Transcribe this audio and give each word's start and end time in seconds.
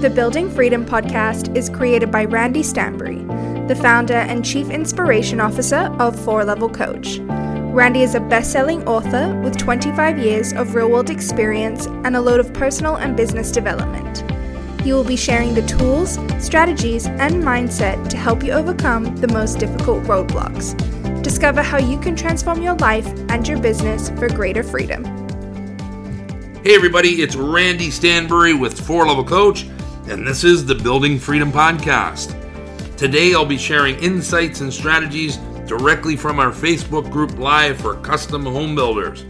The 0.00 0.08
Building 0.08 0.48
Freedom 0.48 0.86
podcast 0.86 1.56
is 1.56 1.68
created 1.68 2.12
by 2.12 2.24
Randy 2.24 2.62
Stanbury, 2.62 3.24
the 3.66 3.74
founder 3.74 4.14
and 4.14 4.44
chief 4.44 4.70
inspiration 4.70 5.40
officer 5.40 5.92
of 5.98 6.16
Four 6.24 6.44
Level 6.44 6.68
Coach. 6.68 7.18
Randy 7.18 8.02
is 8.02 8.14
a 8.14 8.20
best 8.20 8.52
selling 8.52 8.86
author 8.86 9.34
with 9.42 9.58
25 9.58 10.20
years 10.20 10.52
of 10.52 10.76
real 10.76 10.88
world 10.88 11.10
experience 11.10 11.86
and 11.86 12.14
a 12.14 12.20
load 12.20 12.38
of 12.38 12.54
personal 12.54 12.94
and 12.94 13.16
business 13.16 13.50
development. 13.50 14.22
He 14.82 14.92
will 14.92 15.02
be 15.02 15.16
sharing 15.16 15.54
the 15.54 15.66
tools, 15.66 16.16
strategies, 16.38 17.08
and 17.08 17.42
mindset 17.42 18.08
to 18.10 18.16
help 18.16 18.44
you 18.44 18.52
overcome 18.52 19.16
the 19.16 19.26
most 19.26 19.58
difficult 19.58 20.04
roadblocks. 20.04 20.76
Discover 21.24 21.62
how 21.62 21.78
you 21.78 21.98
can 21.98 22.14
transform 22.14 22.62
your 22.62 22.76
life 22.76 23.08
and 23.30 23.48
your 23.48 23.58
business 23.58 24.10
for 24.10 24.28
greater 24.28 24.62
freedom. 24.62 25.02
Hey, 26.62 26.76
everybody, 26.76 27.20
it's 27.20 27.34
Randy 27.34 27.90
Stanbury 27.90 28.54
with 28.54 28.80
Four 28.80 29.08
Level 29.08 29.24
Coach, 29.24 29.66
and 30.10 30.26
this 30.26 30.42
is 30.42 30.64
the 30.64 30.74
Building 30.74 31.18
Freedom 31.18 31.52
Podcast. 31.52 32.34
Today, 32.96 33.34
I'll 33.34 33.44
be 33.44 33.58
sharing 33.58 33.98
insights 34.02 34.62
and 34.62 34.72
strategies 34.72 35.36
directly 35.66 36.16
from 36.16 36.40
our 36.40 36.50
Facebook 36.50 37.10
group 37.10 37.38
live 37.38 37.78
for 37.78 37.96
custom 37.96 38.44
home 38.44 38.74
builders. 38.74 39.26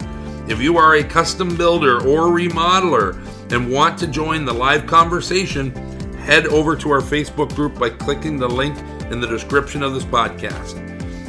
If 0.47 0.61
you 0.61 0.77
are 0.77 0.95
a 0.95 1.03
custom 1.03 1.57
builder 1.57 1.97
or 2.07 2.27
remodeler 2.27 3.13
and 3.51 3.69
want 3.69 3.99
to 3.99 4.07
join 4.07 4.45
the 4.45 4.53
live 4.53 4.87
conversation, 4.87 5.71
head 6.19 6.47
over 6.47 6.77
to 6.77 6.91
our 6.91 7.01
Facebook 7.01 7.53
group 7.55 7.77
by 7.77 7.89
clicking 7.89 8.37
the 8.37 8.47
link 8.47 8.77
in 9.11 9.19
the 9.19 9.27
description 9.27 9.83
of 9.83 9.93
this 9.93 10.05
podcast. 10.05 10.85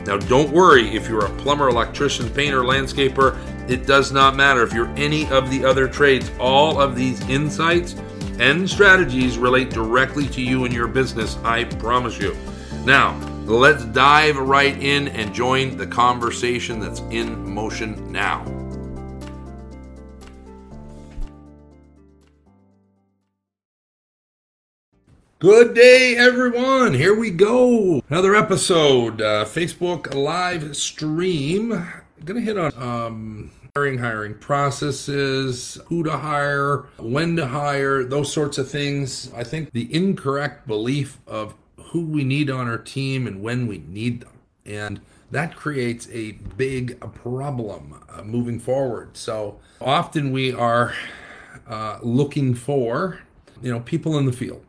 Now, 0.06 0.16
don't 0.16 0.52
worry 0.52 0.94
if 0.94 1.08
you're 1.08 1.27
a 1.27 1.36
plumber, 1.38 1.69
electrician, 1.69 2.30
painter, 2.30 2.60
landscaper, 2.60 3.36
it 3.69 3.84
does 3.84 4.12
not 4.12 4.36
matter 4.36 4.62
if 4.62 4.72
you're 4.72 4.94
any 4.96 5.28
of 5.30 5.50
the 5.50 5.64
other 5.64 5.88
trades. 5.88 6.30
All 6.38 6.80
of 6.80 6.94
these 6.94 7.20
insights 7.28 7.96
and 8.40 8.68
strategies 8.68 9.36
relate 9.36 9.68
directly 9.68 10.27
to 10.28 10.41
you 10.41 10.64
and 10.64 10.72
your 10.72 10.88
business, 10.88 11.36
I 11.44 11.64
promise 11.64 12.19
you. 12.19 12.34
Now, 12.86 13.14
let's 13.44 13.84
dive 13.84 14.38
right 14.38 14.82
in 14.82 15.08
and 15.08 15.34
join 15.34 15.77
the 15.77 15.86
conversation 15.86 16.80
that's 16.80 17.00
in 17.10 17.47
motion 17.47 18.10
now. 18.10 18.42
Good 25.38 25.75
day, 25.75 26.16
everyone. 26.16 26.94
Here 26.94 27.14
we 27.14 27.30
go. 27.30 28.02
Another 28.08 28.34
episode, 28.34 29.20
uh, 29.20 29.44
Facebook 29.44 30.14
live 30.14 30.75
stream. 30.77 31.72
I'm 31.72 32.25
gonna 32.25 32.41
hit 32.41 32.56
on 32.56 32.72
um, 32.77 33.50
hiring, 33.81 33.98
hiring 33.98 34.34
processes, 34.34 35.78
who 35.86 36.03
to 36.03 36.19
hire, 36.19 36.84
when 36.98 37.34
to 37.36 37.47
hire, 37.47 38.05
those 38.05 38.31
sorts 38.31 38.59
of 38.59 38.70
things. 38.70 39.33
I 39.34 39.42
think 39.42 39.72
the 39.72 39.92
incorrect 39.95 40.67
belief 40.67 41.19
of 41.27 41.55
who 41.78 42.05
we 42.05 42.22
need 42.22 42.50
on 42.50 42.69
our 42.69 42.77
team 42.77 43.27
and 43.27 43.42
when 43.42 43.67
we 43.67 43.78
need 43.78 44.20
them, 44.20 44.39
and 44.67 45.00
that 45.31 45.56
creates 45.56 46.06
a 46.12 46.33
big 46.59 47.00
problem 47.14 48.05
uh, 48.11 48.22
moving 48.22 48.61
forward. 48.61 49.17
So 49.17 49.59
often 49.81 50.31
we 50.31 50.53
are 50.53 50.92
uh, 51.67 52.00
looking 52.03 52.55
for, 52.55 53.20
you 53.62 53.72
know, 53.72 53.81
people 53.81 54.19
in 54.19 54.27
the 54.27 54.33
field 54.33 54.62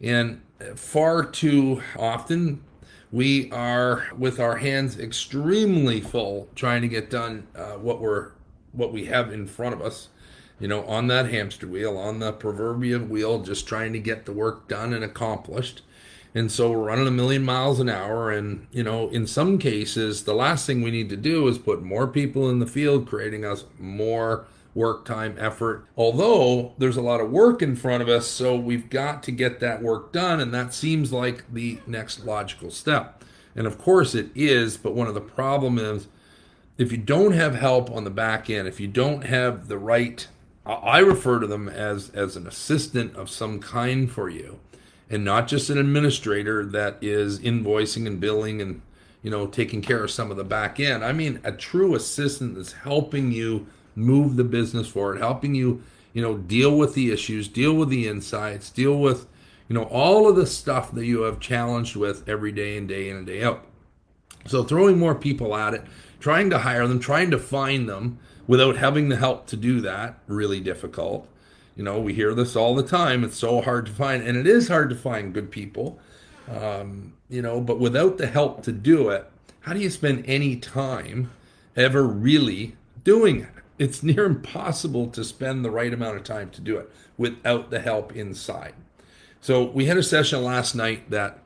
and 0.00 0.40
far 0.74 1.24
too 1.24 1.82
often, 1.96 2.64
we 3.12 3.50
are 3.50 4.06
with 4.16 4.38
our 4.38 4.56
hands 4.56 4.98
extremely 4.98 6.00
full 6.00 6.48
trying 6.54 6.82
to 6.82 6.88
get 6.88 7.10
done 7.10 7.46
uh, 7.56 7.72
what 7.72 8.00
we're 8.00 8.32
what 8.72 8.92
we 8.92 9.06
have 9.06 9.32
in 9.32 9.46
front 9.46 9.74
of 9.74 9.80
us 9.80 10.08
you 10.58 10.68
know 10.68 10.84
on 10.84 11.06
that 11.06 11.30
hamster 11.30 11.66
wheel 11.66 11.96
on 11.96 12.18
the 12.18 12.32
proverbial 12.32 13.02
wheel 13.02 13.40
just 13.40 13.66
trying 13.66 13.92
to 13.92 13.98
get 13.98 14.26
the 14.26 14.32
work 14.32 14.68
done 14.68 14.92
and 14.92 15.04
accomplished 15.04 15.82
and 16.34 16.52
so 16.52 16.70
we're 16.70 16.78
running 16.78 17.08
a 17.08 17.10
million 17.10 17.44
miles 17.44 17.80
an 17.80 17.88
hour 17.88 18.30
and 18.30 18.66
you 18.70 18.82
know 18.82 19.08
in 19.08 19.26
some 19.26 19.58
cases 19.58 20.24
the 20.24 20.34
last 20.34 20.66
thing 20.66 20.82
we 20.82 20.90
need 20.90 21.08
to 21.08 21.16
do 21.16 21.48
is 21.48 21.58
put 21.58 21.82
more 21.82 22.06
people 22.06 22.48
in 22.48 22.58
the 22.58 22.66
field 22.66 23.08
creating 23.08 23.44
us 23.44 23.64
more 23.78 24.46
work 24.74 25.04
time, 25.04 25.36
effort. 25.38 25.86
Although 25.96 26.74
there's 26.78 26.96
a 26.96 27.02
lot 27.02 27.20
of 27.20 27.30
work 27.30 27.62
in 27.62 27.76
front 27.76 28.02
of 28.02 28.08
us, 28.08 28.26
so 28.26 28.56
we've 28.56 28.88
got 28.90 29.22
to 29.24 29.32
get 29.32 29.60
that 29.60 29.82
work 29.82 30.12
done, 30.12 30.40
and 30.40 30.52
that 30.54 30.74
seems 30.74 31.12
like 31.12 31.52
the 31.52 31.78
next 31.86 32.24
logical 32.24 32.70
step. 32.70 33.24
And 33.56 33.66
of 33.66 33.78
course 33.78 34.14
it 34.14 34.30
is, 34.34 34.76
but 34.76 34.94
one 34.94 35.08
of 35.08 35.14
the 35.14 35.20
problems 35.20 35.80
is 35.80 36.08
if 36.80 36.90
you 36.90 36.96
don't 36.96 37.32
have 37.32 37.54
help 37.54 37.90
on 37.90 38.04
the 38.04 38.10
back 38.10 38.48
end, 38.48 38.66
if 38.66 38.80
you 38.80 38.88
don't 38.88 39.26
have 39.26 39.68
the 39.68 39.78
right 39.78 40.26
I 40.64 40.98
refer 40.98 41.38
to 41.40 41.46
them 41.46 41.68
as 41.68 42.10
as 42.10 42.36
an 42.36 42.46
assistant 42.46 43.14
of 43.16 43.28
some 43.28 43.60
kind 43.60 44.10
for 44.10 44.30
you, 44.30 44.60
and 45.08 45.22
not 45.22 45.46
just 45.46 45.68
an 45.68 45.78
administrator 45.78 46.64
that 46.64 46.96
is 47.02 47.38
invoicing 47.40 48.06
and 48.06 48.18
billing 48.18 48.62
and 48.62 48.80
you 49.22 49.30
know 49.30 49.46
taking 49.46 49.82
care 49.82 50.02
of 50.02 50.10
some 50.10 50.30
of 50.30 50.38
the 50.38 50.44
back 50.44 50.80
end. 50.80 51.04
I 51.04 51.12
mean 51.12 51.40
a 51.44 51.52
true 51.52 51.94
assistant 51.94 52.54
that's 52.54 52.72
helping 52.72 53.30
you 53.30 53.66
move 53.94 54.36
the 54.36 54.44
business 54.44 54.88
forward, 54.88 55.18
helping 55.18 55.54
you, 55.54 55.82
you 56.14 56.22
know, 56.22 56.38
deal 56.38 56.76
with 56.76 56.94
the 56.94 57.10
issues, 57.10 57.46
deal 57.46 57.74
with 57.74 57.90
the 57.90 58.08
insights, 58.08 58.70
deal 58.70 58.98
with, 58.98 59.26
you 59.68 59.74
know, 59.74 59.84
all 59.84 60.28
of 60.28 60.36
the 60.36 60.46
stuff 60.46 60.92
that 60.92 61.04
you 61.04 61.22
have 61.22 61.40
challenged 61.40 61.96
with 61.96 62.26
every 62.26 62.52
day 62.52 62.78
and 62.78 62.88
day 62.88 63.10
in 63.10 63.16
and 63.16 63.26
day 63.26 63.42
out. 63.42 63.66
So 64.46 64.64
throwing 64.64 64.98
more 64.98 65.14
people 65.14 65.54
at 65.54 65.74
it, 65.74 65.84
trying 66.20 66.50
to 66.50 66.58
hire 66.58 66.86
them, 66.86 67.00
trying 67.00 67.30
to 67.30 67.38
find 67.38 67.88
them 67.88 68.18
without 68.46 68.76
having 68.76 69.08
the 69.08 69.16
help 69.16 69.46
to 69.48 69.56
do 69.56 69.80
that, 69.80 70.18
really 70.26 70.60
difficult. 70.60 71.26
You 71.76 71.84
know, 71.84 71.98
we 72.00 72.14
hear 72.14 72.34
this 72.34 72.56
all 72.56 72.74
the 72.74 72.82
time. 72.82 73.24
It's 73.24 73.38
so 73.38 73.60
hard 73.60 73.86
to 73.86 73.92
find, 73.92 74.22
and 74.22 74.36
it 74.36 74.46
is 74.46 74.68
hard 74.68 74.90
to 74.90 74.96
find 74.96 75.34
good 75.34 75.50
people. 75.50 75.98
Um, 76.48 77.14
you 77.28 77.42
know, 77.42 77.60
but 77.60 77.78
without 77.78 78.18
the 78.18 78.26
help 78.26 78.62
to 78.64 78.72
do 78.72 79.08
it, 79.08 79.30
how 79.60 79.72
do 79.72 79.80
you 79.80 79.90
spend 79.90 80.24
any 80.26 80.56
time 80.56 81.30
ever 81.76 82.02
really 82.02 82.76
doing 83.04 83.40
it? 83.40 83.60
it's 83.80 84.02
near 84.04 84.26
impossible 84.26 85.08
to 85.08 85.24
spend 85.24 85.64
the 85.64 85.70
right 85.70 85.92
amount 85.92 86.16
of 86.16 86.22
time 86.22 86.50
to 86.50 86.60
do 86.60 86.76
it 86.76 86.88
without 87.16 87.70
the 87.70 87.80
help 87.80 88.14
inside. 88.14 88.74
So 89.40 89.64
we 89.64 89.86
had 89.86 89.96
a 89.96 90.02
session 90.02 90.44
last 90.44 90.74
night 90.76 91.10
that 91.10 91.38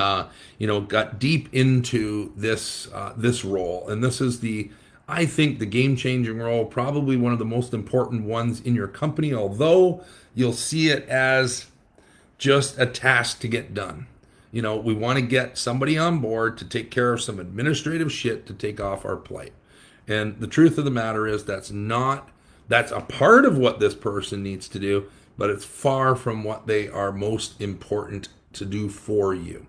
uh, 0.00 0.28
you 0.58 0.66
know 0.66 0.80
got 0.80 1.18
deep 1.18 1.48
into 1.52 2.32
this 2.36 2.88
uh, 2.92 3.12
this 3.16 3.44
role, 3.44 3.88
and 3.88 4.02
this 4.02 4.20
is 4.20 4.40
the 4.40 4.70
I 5.08 5.26
think 5.26 5.58
the 5.58 5.66
game 5.66 5.96
changing 5.96 6.38
role, 6.38 6.64
probably 6.64 7.16
one 7.16 7.32
of 7.32 7.38
the 7.38 7.44
most 7.44 7.72
important 7.72 8.24
ones 8.24 8.60
in 8.60 8.74
your 8.74 8.88
company. 8.88 9.32
Although 9.32 10.02
you'll 10.34 10.52
see 10.52 10.88
it 10.88 11.08
as 11.08 11.66
just 12.38 12.78
a 12.78 12.86
task 12.86 13.40
to 13.40 13.48
get 13.48 13.74
done. 13.74 14.06
You 14.52 14.62
know, 14.62 14.76
we 14.76 14.94
want 14.94 15.18
to 15.18 15.24
get 15.24 15.58
somebody 15.58 15.98
on 15.98 16.18
board 16.20 16.56
to 16.58 16.64
take 16.64 16.90
care 16.90 17.12
of 17.12 17.22
some 17.22 17.38
administrative 17.38 18.12
shit 18.12 18.46
to 18.46 18.54
take 18.54 18.80
off 18.80 19.04
our 19.04 19.16
plate. 19.16 19.52
And 20.08 20.38
the 20.40 20.46
truth 20.46 20.78
of 20.78 20.84
the 20.84 20.90
matter 20.90 21.26
is 21.26 21.44
that's 21.44 21.70
not 21.70 22.30
that's 22.68 22.90
a 22.90 23.00
part 23.00 23.44
of 23.44 23.58
what 23.58 23.78
this 23.78 23.94
person 23.94 24.42
needs 24.42 24.68
to 24.68 24.78
do, 24.78 25.06
but 25.38 25.50
it's 25.50 25.64
far 25.64 26.16
from 26.16 26.42
what 26.42 26.66
they 26.66 26.88
are 26.88 27.12
most 27.12 27.60
important 27.60 28.28
to 28.54 28.64
do 28.64 28.88
for 28.88 29.34
you. 29.34 29.66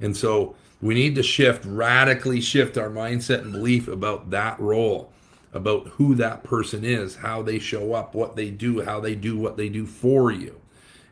And 0.00 0.16
so 0.16 0.56
we 0.80 0.94
need 0.94 1.14
to 1.14 1.22
shift, 1.22 1.64
radically 1.64 2.40
shift 2.40 2.76
our 2.76 2.90
mindset 2.90 3.40
and 3.40 3.52
belief 3.52 3.88
about 3.88 4.30
that 4.30 4.58
role, 4.60 5.12
about 5.52 5.88
who 5.88 6.14
that 6.16 6.42
person 6.42 6.84
is, 6.84 7.16
how 7.16 7.42
they 7.42 7.58
show 7.58 7.94
up, 7.94 8.14
what 8.14 8.36
they 8.36 8.50
do, 8.50 8.82
how 8.82 9.00
they 9.00 9.14
do 9.14 9.36
what 9.38 9.56
they 9.56 9.68
do 9.68 9.86
for 9.86 10.30
you. 10.30 10.60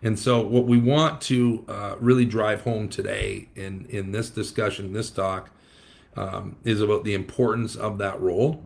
And 0.02 0.18
so, 0.18 0.40
what 0.40 0.66
we 0.66 0.78
want 0.78 1.20
to 1.22 1.64
uh, 1.68 1.94
really 2.00 2.24
drive 2.24 2.62
home 2.62 2.88
today 2.88 3.48
in, 3.54 3.86
in 3.88 4.10
this 4.10 4.30
discussion, 4.30 4.92
this 4.92 5.10
talk, 5.10 5.50
um, 6.16 6.56
is 6.64 6.80
about 6.80 7.04
the 7.04 7.14
importance 7.14 7.76
of 7.76 7.98
that 7.98 8.20
role. 8.20 8.64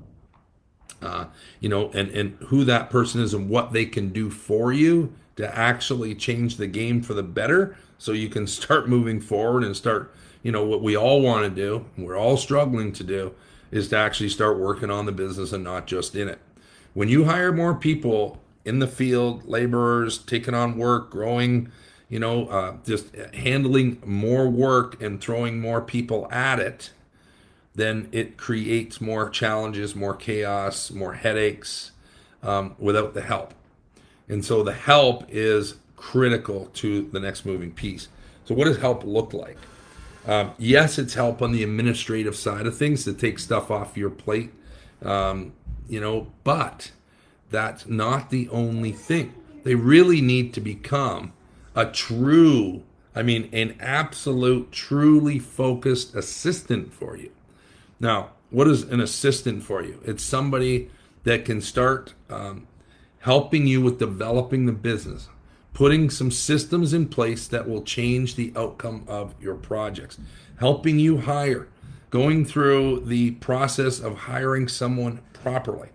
Uh, 1.02 1.26
you 1.60 1.68
know, 1.68 1.90
and 1.90 2.10
and 2.10 2.36
who 2.46 2.64
that 2.64 2.88
person 2.88 3.20
is 3.20 3.34
and 3.34 3.50
what 3.50 3.72
they 3.72 3.84
can 3.84 4.08
do 4.14 4.30
for 4.30 4.72
you 4.72 5.12
to 5.36 5.56
actually 5.56 6.14
change 6.14 6.56
the 6.56 6.66
game 6.66 7.02
for 7.02 7.12
the 7.12 7.22
better, 7.22 7.76
so 7.98 8.12
you 8.12 8.28
can 8.28 8.46
start 8.46 8.88
moving 8.88 9.20
forward 9.20 9.64
and 9.64 9.76
start. 9.76 10.12
You 10.42 10.52
know 10.52 10.64
what 10.64 10.82
we 10.82 10.96
all 10.96 11.20
want 11.20 11.44
to 11.44 11.50
do, 11.50 11.86
we're 11.98 12.16
all 12.16 12.36
struggling 12.36 12.92
to 12.92 13.02
do, 13.02 13.34
is 13.72 13.88
to 13.88 13.96
actually 13.96 14.28
start 14.28 14.58
working 14.58 14.90
on 14.90 15.06
the 15.06 15.12
business 15.12 15.52
and 15.52 15.64
not 15.64 15.86
just 15.86 16.14
in 16.14 16.28
it. 16.28 16.38
When 16.94 17.08
you 17.08 17.24
hire 17.24 17.52
more 17.52 17.74
people 17.74 18.40
in 18.64 18.78
the 18.78 18.86
field, 18.86 19.44
laborers 19.46 20.18
taking 20.18 20.54
on 20.54 20.78
work, 20.78 21.10
growing, 21.10 21.70
you 22.08 22.18
know, 22.18 22.46
uh, 22.48 22.76
just 22.84 23.14
handling 23.34 24.00
more 24.04 24.48
work 24.48 25.02
and 25.02 25.20
throwing 25.20 25.60
more 25.60 25.80
people 25.80 26.28
at 26.30 26.60
it, 26.60 26.90
then 27.74 28.08
it 28.12 28.36
creates 28.36 29.00
more 29.00 29.28
challenges, 29.28 29.94
more 29.94 30.14
chaos, 30.14 30.90
more 30.90 31.14
headaches 31.14 31.92
um, 32.42 32.74
without 32.78 33.14
the 33.14 33.20
help. 33.20 33.52
And 34.28 34.44
so 34.44 34.62
the 34.62 34.72
help 34.72 35.24
is 35.28 35.74
critical 35.96 36.66
to 36.74 37.02
the 37.02 37.20
next 37.20 37.44
moving 37.44 37.72
piece. 37.72 38.08
So, 38.44 38.54
what 38.54 38.66
does 38.66 38.78
help 38.78 39.04
look 39.04 39.32
like? 39.32 39.58
Um, 40.26 40.52
yes, 40.58 40.98
it's 40.98 41.14
help 41.14 41.40
on 41.40 41.52
the 41.52 41.62
administrative 41.62 42.36
side 42.36 42.66
of 42.66 42.76
things 42.76 43.04
to 43.04 43.12
take 43.12 43.38
stuff 43.38 43.70
off 43.70 43.96
your 43.96 44.10
plate, 44.10 44.52
um, 45.02 45.52
you 45.88 46.00
know, 46.00 46.32
but 46.42 46.90
that's 47.50 47.86
not 47.86 48.30
the 48.30 48.48
only 48.48 48.92
thing. 48.92 49.34
They 49.62 49.74
really 49.74 50.20
need 50.20 50.52
to 50.54 50.60
become 50.60 51.32
a 51.74 51.86
true, 51.86 52.82
I 53.14 53.22
mean, 53.22 53.48
an 53.52 53.76
absolute, 53.78 54.72
truly 54.72 55.38
focused 55.38 56.14
assistant 56.14 56.92
for 56.92 57.16
you. 57.16 57.30
Now, 58.00 58.30
what 58.50 58.68
is 58.68 58.82
an 58.82 59.00
assistant 59.00 59.62
for 59.62 59.82
you? 59.82 60.00
It's 60.04 60.22
somebody 60.22 60.90
that 61.24 61.44
can 61.44 61.60
start 61.60 62.14
um, 62.30 62.66
helping 63.20 63.66
you 63.66 63.80
with 63.80 63.98
developing 63.98 64.66
the 64.66 64.72
business, 64.72 65.28
putting 65.76 66.08
some 66.08 66.30
systems 66.30 66.94
in 66.94 67.06
place 67.06 67.46
that 67.48 67.68
will 67.68 67.82
change 67.82 68.34
the 68.34 68.50
outcome 68.56 69.04
of 69.06 69.34
your 69.38 69.54
projects, 69.54 70.18
helping 70.58 70.98
you 70.98 71.18
hire, 71.18 71.68
going 72.08 72.46
through 72.46 72.98
the 73.00 73.30
process 73.32 74.00
of 74.00 74.16
hiring 74.20 74.66
someone 74.68 75.20
properly. 75.34 75.90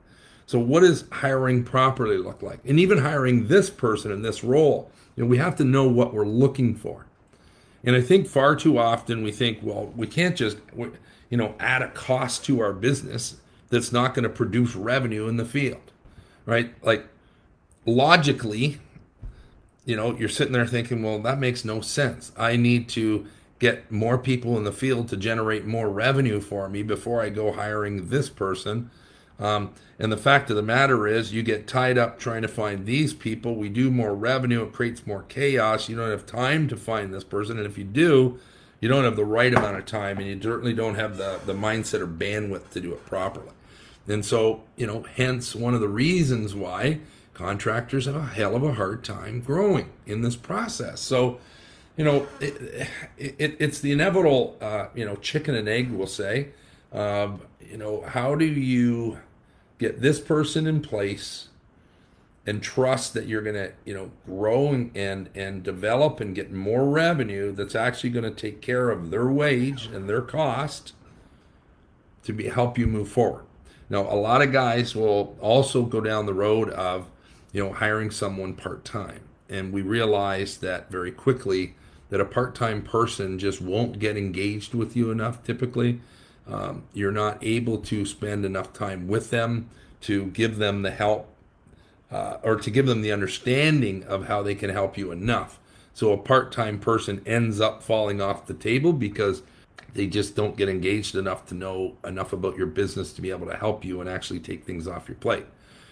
So, 0.45 0.60
what 0.60 0.81
does 0.81 1.06
hiring 1.12 1.63
properly 1.63 2.18
look 2.18 2.44
like? 2.44 2.60
And 2.63 2.80
even 2.80 3.00
hiring 3.00 3.48
this 3.48 3.72
person 3.72 4.12
in 4.12 4.22
this 4.22 4.44
role, 4.44 4.92
you 5.16 5.24
know, 5.24 5.28
we 5.28 5.39
have 5.39 5.56
to 5.56 5.63
know 5.63 5.88
what 5.88 6.13
we're 6.13 6.27
looking 6.27 6.75
for. 6.75 7.07
And 7.84 7.95
I 7.95 8.01
think 8.01 8.27
far 8.27 8.56
too 8.56 8.77
often 8.77 9.24
we 9.24 9.31
think, 9.31 9.62
well, 9.63 9.92
we 9.95 10.06
can't 10.06 10.36
just, 10.36 10.57
you 10.77 11.38
know, 11.38 11.56
add 11.60 11.81
a 11.81 11.89
cost 11.89 12.45
to 12.45 12.60
our 12.60 12.72
business 12.72 13.38
that's 13.69 13.92
not 13.92 14.13
going 14.13 14.25
to 14.25 14.30
produce 14.30 14.75
revenue 14.75 15.27
in 15.27 15.38
the 15.38 15.45
field, 15.45 15.92
right? 16.45 16.72
Like, 16.84 17.07
logically, 17.88 18.80
you 19.86 19.95
know, 19.95 20.16
you're 20.16 20.30
sitting 20.30 20.54
there 20.54 20.68
thinking, 20.68 21.01
well, 21.01 21.19
that 21.19 21.39
makes 21.39 21.66
no 21.66 21.81
sense. 21.81 22.31
I 22.38 22.56
need 22.56 22.88
to 22.89 23.25
get 23.60 23.92
more 23.92 24.18
people 24.18 24.57
in 24.57 24.63
the 24.63 24.72
field 24.72 25.07
to 25.10 25.18
generate 25.18 25.66
more 25.66 25.89
revenue 25.89 26.39
for 26.39 26.68
me 26.68 26.83
before 26.83 27.22
I 27.22 27.30
go 27.30 27.51
hiring 27.51 28.10
this 28.10 28.30
person. 28.30 28.89
Um, 29.39 29.74
and 29.98 30.12
the 30.12 30.18
fact 30.18 30.50
of 30.50 30.56
the 30.56 30.62
matter 30.62 31.07
is, 31.07 31.33
you 31.33 31.42
get 31.42 31.68
tied 31.68 31.98
up 31.98 32.19
trying 32.19 32.44
to 32.44 32.48
find 32.48 32.86
these 32.86 33.13
people. 33.13 33.56
We 33.56 33.69
do 33.69 33.89
more 33.89 34.16
revenue, 34.16 34.63
it 34.63 34.74
creates 34.74 35.06
more 35.07 35.24
chaos. 35.24 35.89
You 35.89 35.95
don't 35.95 36.12
have 36.12 36.25
time 36.25 36.68
to 36.69 36.77
find 36.77 37.13
this 37.13 37.24
person. 37.24 37.57
And 37.57 37.66
if 37.66 37.77
you 37.77 37.84
do, 37.84 38.39
you 38.80 38.89
don't 38.89 39.04
have 39.04 39.16
the 39.16 39.25
right 39.25 39.54
amount 39.54 39.77
of 39.77 39.86
time 39.86 40.18
and 40.18 40.27
you 40.27 40.39
certainly 40.42 40.74
don't 40.74 40.95
have 40.95 41.18
the, 41.18 41.39
the 41.45 41.54
mindset 41.54 42.01
or 42.01 42.07
bandwidth 42.07 42.69
to 42.72 42.81
do 42.81 42.94
it 42.94 43.06
properly. 43.06 43.51
And 44.07 44.25
so, 44.25 44.63
you 44.75 44.88
know, 44.88 45.04
hence 45.16 45.56
one 45.56 45.75
of 45.75 45.81
the 45.81 45.88
reasons 45.88 46.56
why 46.56 47.00
contractors 47.41 48.05
have 48.05 48.15
a 48.15 48.25
hell 48.25 48.55
of 48.55 48.63
a 48.63 48.73
hard 48.73 49.03
time 49.03 49.41
growing 49.41 49.89
in 50.05 50.21
this 50.21 50.35
process. 50.35 50.99
So, 51.01 51.39
you 51.97 52.05
know, 52.05 52.27
it, 52.39 52.88
it, 53.17 53.57
it's 53.59 53.79
the 53.79 53.91
inevitable, 53.91 54.57
uh, 54.61 54.88
you 54.93 55.05
know, 55.05 55.15
chicken 55.15 55.55
and 55.55 55.67
egg, 55.67 55.91
we'll 55.91 56.05
say. 56.07 56.49
Um, 56.93 57.41
you 57.59 57.77
know, 57.77 58.03
how 58.07 58.35
do 58.35 58.45
you 58.45 59.19
get 59.79 60.01
this 60.01 60.19
person 60.19 60.67
in 60.67 60.81
place 60.81 61.47
and 62.45 62.61
trust 62.61 63.13
that 63.13 63.27
you're 63.27 63.41
going 63.41 63.55
to, 63.55 63.71
you 63.85 63.93
know, 63.93 64.11
grow 64.25 64.69
and, 64.69 64.91
and, 64.95 65.29
and 65.35 65.63
develop 65.63 66.19
and 66.19 66.35
get 66.35 66.51
more 66.51 66.85
revenue 66.85 67.51
that's 67.51 67.75
actually 67.75 68.11
going 68.11 68.23
to 68.23 68.31
take 68.31 68.61
care 68.61 68.89
of 68.91 69.09
their 69.09 69.27
wage 69.27 69.88
and 69.88 70.07
their 70.07 70.21
cost 70.21 70.93
to 72.23 72.33
be 72.33 72.49
help 72.49 72.77
you 72.77 72.88
move 72.88 73.09
forward. 73.09 73.45
Now, 73.89 74.01
a 74.01 74.15
lot 74.15 74.41
of 74.41 74.51
guys 74.51 74.95
will 74.95 75.35
also 75.41 75.83
go 75.83 76.01
down 76.01 76.25
the 76.25 76.33
road 76.33 76.69
of, 76.69 77.07
you 77.51 77.63
know, 77.63 77.74
hiring 77.74 78.12
someone 78.12 78.53
part 78.53 78.86
time. 78.86 79.21
And 79.50 79.74
we 79.74 79.81
realize 79.81 80.57
that 80.57 80.89
very 80.89 81.12
quickly 81.12 81.75
that 82.09 82.21
a 82.21 82.25
part 82.25 82.56
time 82.56 82.81
person 82.81 83.39
just 83.39 83.62
won't 83.62 84.00
get 84.00 84.18
engaged 84.18 84.74
with 84.74 84.95
you 84.95 85.12
enough 85.12 85.44
typically. 85.44 86.01
Um, 86.48 86.83
you're 86.94 87.12
not 87.12 87.38
able 87.42 87.77
to 87.80 88.06
spend 88.06 88.45
enough 88.45 88.74
time 88.74 89.07
with 89.07 89.30
them 89.30 89.69
to 90.01 90.27
give 90.27 90.57
them 90.57 90.81
the 90.81 90.92
help 90.92 91.33
uh, 92.12 92.38
or 92.44 92.56
to 92.57 92.69
give 92.69 92.86
them 92.86 93.01
the 93.01 93.12
understanding 93.12 94.03
of 94.03 94.27
how 94.27 94.42
they 94.42 94.56
can 94.56 94.69
help 94.69 94.98
you 94.98 95.12
enough. 95.12 95.59
So 95.94 96.12
a 96.12 96.18
part 96.18 96.51
time 96.51 96.80
person 96.80 97.21
ends 97.25 97.62
up 97.62 97.83
falling 97.83 98.21
off 98.21 98.48
the 98.48 98.53
table 98.53 98.94
because 98.94 99.44
they 99.94 100.07
just 100.07 100.36
don't 100.36 100.57
get 100.57 100.69
engaged 100.69 101.15
enough 101.15 101.45
to 101.48 101.56
know 101.56 101.98
enough 102.06 102.33
about 102.33 102.57
your 102.57 102.68
business 102.68 103.12
to 103.13 103.21
be 103.21 103.30
able 103.30 103.48
to 103.48 103.57
help 103.57 103.83
you 103.83 104.00
and 104.00 104.09
actually 104.09 104.39
take 104.39 104.63
things 104.63 104.88
off 104.88 105.07
your 105.07 105.18
plate. 105.18 105.45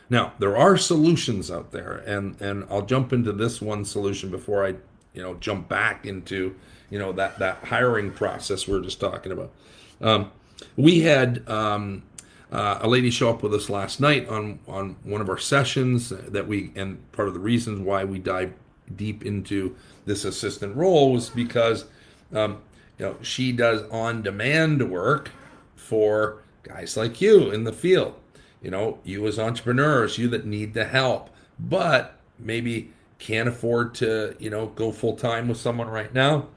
Now, 0.10 0.34
there 0.40 0.58
are 0.58 0.76
solutions 0.78 1.52
out 1.52 1.72
there, 1.72 2.04
and 2.08 2.40
and 2.42 2.66
I'll 2.70 2.86
jump 2.86 3.14
into 3.14 3.32
this 3.32 3.62
one 3.62 3.86
solution 3.86 4.30
before 4.30 4.66
I, 4.66 4.70
you 5.14 5.22
know, 5.22 5.36
jump 5.36 5.70
back 5.70 6.06
into, 6.06 6.56
you 6.90 6.98
know, 6.98 7.12
that 7.14 7.40
that 7.40 7.66
hiring 7.66 8.12
process 8.12 8.68
we 8.68 8.76
are 8.78 8.82
just 8.82 9.00
talking 9.00 9.32
about. 9.32 9.52
Um, 10.02 10.32
we 10.76 11.02
had 11.02 11.48
um, 11.48 12.04
uh, 12.52 12.80
a 12.82 12.88
lady 12.88 13.12
show 13.12 13.30
up 13.30 13.44
with 13.44 13.54
us 13.54 13.70
last 13.70 14.00
night 14.00 14.28
on 14.28 14.60
on 14.68 14.96
one 15.04 15.22
of 15.22 15.30
our 15.30 15.38
sessions 15.38 16.10
that 16.10 16.48
we 16.48 16.72
and 16.76 17.12
part 17.12 17.28
of 17.28 17.34
the 17.34 17.40
reasons 17.40 17.80
why 17.80 18.04
we 18.04 18.18
dive 18.20 18.54
deep 18.96 19.24
into 19.24 19.76
this 20.06 20.26
assistant 20.26 20.76
role 20.76 21.14
was 21.14 21.30
because 21.30 21.86
um, 22.34 22.60
you 22.98 23.06
know 23.06 23.16
she 23.22 23.52
does 23.52 23.84
on 23.92 24.24
demand 24.24 24.90
work 24.90 25.30
for 25.76 26.42
guys 26.64 26.98
like 26.98 27.22
you 27.22 27.52
in 27.52 27.64
the 27.64 27.74
field 27.74 28.16
you 28.62 28.72
know, 28.72 29.00
you 29.04 29.26
as 29.28 29.40
entrepreneurs, 29.40 30.18
you 30.18 30.28
that 30.30 30.46
need 30.46 30.74
the 30.74 30.86
help, 30.86 31.30
but 31.60 32.18
maybe 32.38 32.92
can't 33.18 33.50
afford 33.50 33.96
to, 33.96 34.36
you 34.40 34.50
know, 34.50 34.68
go 34.68 34.92
full 34.92 35.16
time 35.16 35.48
with 35.48 35.58
someone 35.58 35.90
right 35.90 36.14
now. 36.14 36.48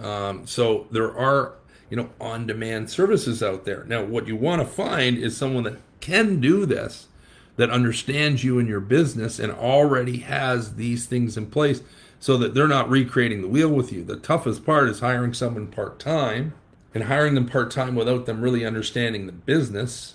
Um, 0.00 0.46
so 0.46 0.86
there 0.90 1.16
are, 1.16 1.54
you 1.90 1.96
know, 1.96 2.10
on 2.20 2.46
demand 2.46 2.90
services 2.90 3.42
out 3.42 3.64
there. 3.64 3.84
Now, 3.84 4.04
what 4.04 4.26
you 4.26 4.36
want 4.36 4.62
to 4.62 4.66
find 4.66 5.18
is 5.18 5.36
someone 5.36 5.64
that 5.64 5.78
can 6.00 6.40
do 6.40 6.66
this, 6.66 7.08
that 7.56 7.70
understands 7.70 8.44
you 8.44 8.58
and 8.58 8.68
your 8.68 8.80
business 8.80 9.38
and 9.40 9.52
already 9.52 10.18
has 10.18 10.76
these 10.76 11.06
things 11.06 11.36
in 11.36 11.46
place 11.46 11.82
so 12.20 12.36
that 12.36 12.54
they're 12.54 12.68
not 12.68 12.88
recreating 12.88 13.42
the 13.42 13.48
wheel 13.48 13.68
with 13.68 13.92
you. 13.92 14.04
The 14.04 14.16
toughest 14.16 14.64
part 14.64 14.88
is 14.88 15.00
hiring 15.00 15.34
someone 15.34 15.66
part 15.66 15.98
time 15.98 16.54
and 16.94 17.04
hiring 17.04 17.34
them 17.34 17.46
part 17.46 17.70
time 17.70 17.94
without 17.94 18.26
them 18.26 18.42
really 18.42 18.64
understanding 18.64 19.26
the 19.26 19.32
business 19.32 20.14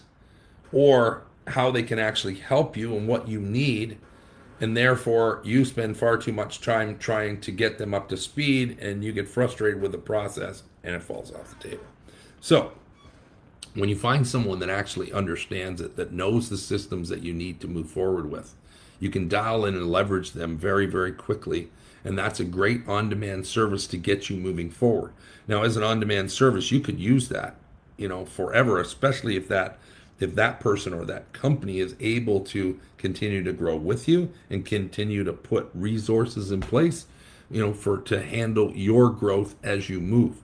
or 0.71 1.23
how 1.47 1.71
they 1.71 1.83
can 1.83 1.99
actually 1.99 2.35
help 2.35 2.77
you 2.77 2.95
and 2.95 3.07
what 3.07 3.27
you 3.27 3.39
need 3.39 3.97
and 4.59 4.77
therefore 4.77 5.41
you 5.43 5.65
spend 5.65 5.97
far 5.97 6.17
too 6.17 6.31
much 6.31 6.61
time 6.61 6.97
trying 6.97 7.39
to 7.41 7.51
get 7.51 7.77
them 7.77 7.93
up 7.93 8.07
to 8.09 8.15
speed 8.15 8.77
and 8.79 9.03
you 9.03 9.11
get 9.11 9.27
frustrated 9.27 9.81
with 9.81 9.91
the 9.91 9.97
process 9.97 10.63
and 10.83 10.95
it 10.95 11.03
falls 11.03 11.33
off 11.33 11.49
the 11.59 11.69
table. 11.69 11.83
So 12.39 12.71
when 13.73 13.89
you 13.89 13.95
find 13.97 14.25
someone 14.27 14.59
that 14.59 14.69
actually 14.69 15.11
understands 15.11 15.81
it 15.81 15.95
that 15.95 16.13
knows 16.13 16.49
the 16.49 16.57
systems 16.57 17.09
that 17.09 17.23
you 17.23 17.33
need 17.33 17.59
to 17.59 17.67
move 17.67 17.89
forward 17.89 18.29
with 18.31 18.55
you 18.99 19.09
can 19.09 19.27
dial 19.27 19.65
in 19.65 19.75
and 19.75 19.91
leverage 19.91 20.31
them 20.31 20.57
very 20.57 20.85
very 20.85 21.11
quickly 21.11 21.69
and 22.05 22.17
that's 22.17 22.39
a 22.39 22.45
great 22.45 22.87
on-demand 22.87 23.45
service 23.45 23.87
to 23.87 23.97
get 23.97 24.29
you 24.29 24.35
moving 24.35 24.69
forward. 24.69 25.13
Now 25.47 25.63
as 25.63 25.75
an 25.75 25.83
on-demand 25.83 26.31
service 26.31 26.71
you 26.71 26.79
could 26.79 26.99
use 26.99 27.27
that 27.29 27.55
you 27.97 28.07
know 28.07 28.25
forever 28.25 28.79
especially 28.79 29.35
if 29.35 29.47
that 29.49 29.77
if 30.19 30.35
that 30.35 30.59
person 30.59 30.93
or 30.93 31.05
that 31.05 31.33
company 31.33 31.79
is 31.79 31.95
able 31.99 32.39
to 32.41 32.79
continue 32.97 33.43
to 33.43 33.51
grow 33.51 33.75
with 33.75 34.07
you 34.07 34.31
and 34.49 34.65
continue 34.65 35.23
to 35.23 35.33
put 35.33 35.69
resources 35.73 36.51
in 36.51 36.61
place 36.61 37.05
you 37.53 37.61
know 37.61 37.71
for 37.71 37.99
to 37.99 38.21
handle 38.21 38.71
your 38.75 39.09
growth 39.09 39.55
as 39.63 39.89
you 39.89 40.01
move. 40.01 40.37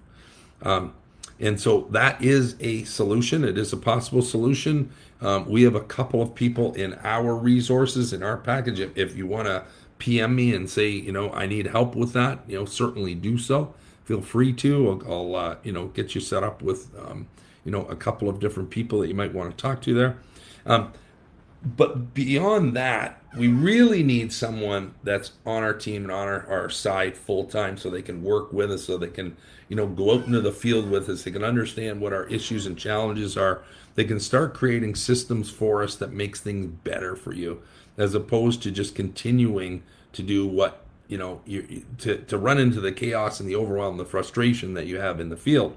Um, 0.61 0.93
and 1.39 1.59
so 1.59 1.87
that 1.91 2.21
is 2.21 2.55
a 2.59 2.83
solution. 2.83 3.43
It 3.45 3.57
is 3.57 3.71
a 3.71 3.77
possible 3.77 4.21
solution. 4.21 4.91
Um, 5.21 5.49
we 5.49 5.63
have 5.63 5.75
a 5.75 5.81
couple 5.81 6.21
of 6.21 6.35
people 6.35 6.73
in 6.73 6.99
our 7.03 7.33
resources 7.35 8.13
in 8.13 8.23
our 8.23 8.37
package. 8.37 8.79
If, 8.79 8.97
if 8.97 9.17
you 9.17 9.27
want 9.27 9.47
to 9.47 9.63
pm 9.97 10.33
me 10.33 10.55
and 10.55 10.69
say 10.69 10.87
you 10.87 11.11
know 11.11 11.29
i 11.33 11.45
need 11.45 11.67
help 11.67 11.93
with 11.93 12.13
that 12.13 12.39
you 12.47 12.57
know 12.57 12.65
certainly 12.65 13.15
do 13.15 13.37
so. 13.37 13.73
Feel 14.05 14.21
free 14.21 14.53
to. 14.53 15.01
I'll, 15.05 15.11
I'll 15.11 15.35
uh, 15.35 15.55
you 15.63 15.71
know 15.71 15.87
get 15.87 16.15
you 16.15 16.21
set 16.21 16.43
up 16.43 16.61
with 16.61 16.89
um, 16.97 17.27
you 17.65 17.71
know 17.71 17.85
a 17.85 17.95
couple 17.95 18.29
of 18.29 18.39
different 18.39 18.69
people 18.69 18.99
that 18.99 19.07
you 19.07 19.15
might 19.15 19.33
want 19.33 19.55
to 19.55 19.61
talk 19.61 19.81
to 19.83 19.93
there. 19.93 20.17
Um, 20.65 20.93
but 21.63 22.13
beyond 22.13 22.75
that, 22.77 23.21
we 23.37 23.49
really 23.49 24.01
need 24.01 24.31
someone 24.31 24.93
that's 25.03 25.33
on 25.45 25.61
our 25.61 25.73
team 25.73 26.03
and 26.03 26.11
on 26.11 26.27
our, 26.27 26.47
our 26.49 26.69
side 26.69 27.17
full 27.17 27.45
time 27.45 27.77
so 27.77 27.89
they 27.89 28.01
can 28.01 28.23
work 28.23 28.53
with 28.53 28.71
us, 28.71 28.85
so 28.85 28.97
they 28.97 29.07
can, 29.07 29.35
you 29.67 29.75
know, 29.75 29.85
go 29.85 30.15
out 30.15 30.25
into 30.25 30.39
the 30.41 30.53
field 30.53 30.89
with 30.89 31.09
us. 31.09 31.23
They 31.23 31.31
can 31.31 31.43
understand 31.43 31.99
what 31.99 32.13
our 32.13 32.25
issues 32.27 32.65
and 32.65 32.77
challenges 32.77 33.35
are. 33.35 33.61
They 33.95 34.05
can 34.05 34.19
start 34.19 34.53
creating 34.53 34.95
systems 34.95 35.49
for 35.49 35.83
us 35.83 35.95
that 35.95 36.13
makes 36.13 36.39
things 36.39 36.67
better 36.67 37.15
for 37.15 37.33
you, 37.33 37.61
as 37.97 38.15
opposed 38.15 38.63
to 38.63 38.71
just 38.71 38.95
continuing 38.95 39.83
to 40.13 40.23
do 40.23 40.47
what 40.47 40.85
you 41.07 41.17
know 41.17 41.41
you, 41.45 41.85
to 41.97 42.19
to 42.19 42.37
run 42.37 42.57
into 42.57 42.79
the 42.79 42.93
chaos 42.93 43.39
and 43.39 43.49
the 43.49 43.55
overwhelm, 43.55 43.93
and 43.93 43.99
the 43.99 44.05
frustration 44.05 44.75
that 44.75 44.87
you 44.87 44.97
have 44.99 45.19
in 45.19 45.29
the 45.29 45.37
field. 45.37 45.75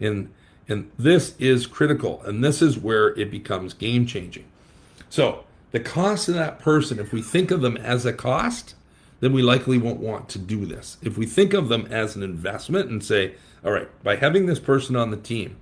And 0.00 0.32
and 0.70 0.90
this 0.98 1.34
is 1.38 1.66
critical, 1.66 2.22
and 2.22 2.42
this 2.42 2.62
is 2.62 2.78
where 2.78 3.08
it 3.18 3.30
becomes 3.30 3.74
game 3.74 4.06
changing. 4.06 4.44
So, 5.08 5.44
the 5.72 5.80
cost 5.80 6.28
of 6.28 6.34
that 6.34 6.60
person, 6.60 6.98
if 6.98 7.12
we 7.12 7.22
think 7.22 7.50
of 7.50 7.60
them 7.60 7.76
as 7.76 8.06
a 8.06 8.12
cost, 8.12 8.74
then 9.20 9.32
we 9.32 9.42
likely 9.42 9.78
won't 9.78 10.00
want 10.00 10.28
to 10.30 10.38
do 10.38 10.64
this. 10.64 10.96
If 11.02 11.18
we 11.18 11.26
think 11.26 11.52
of 11.52 11.68
them 11.68 11.86
as 11.90 12.16
an 12.16 12.22
investment 12.22 12.88
and 12.88 13.04
say, 13.04 13.34
all 13.64 13.72
right, 13.72 13.88
by 14.02 14.16
having 14.16 14.46
this 14.46 14.58
person 14.58 14.96
on 14.96 15.10
the 15.10 15.16
team, 15.16 15.56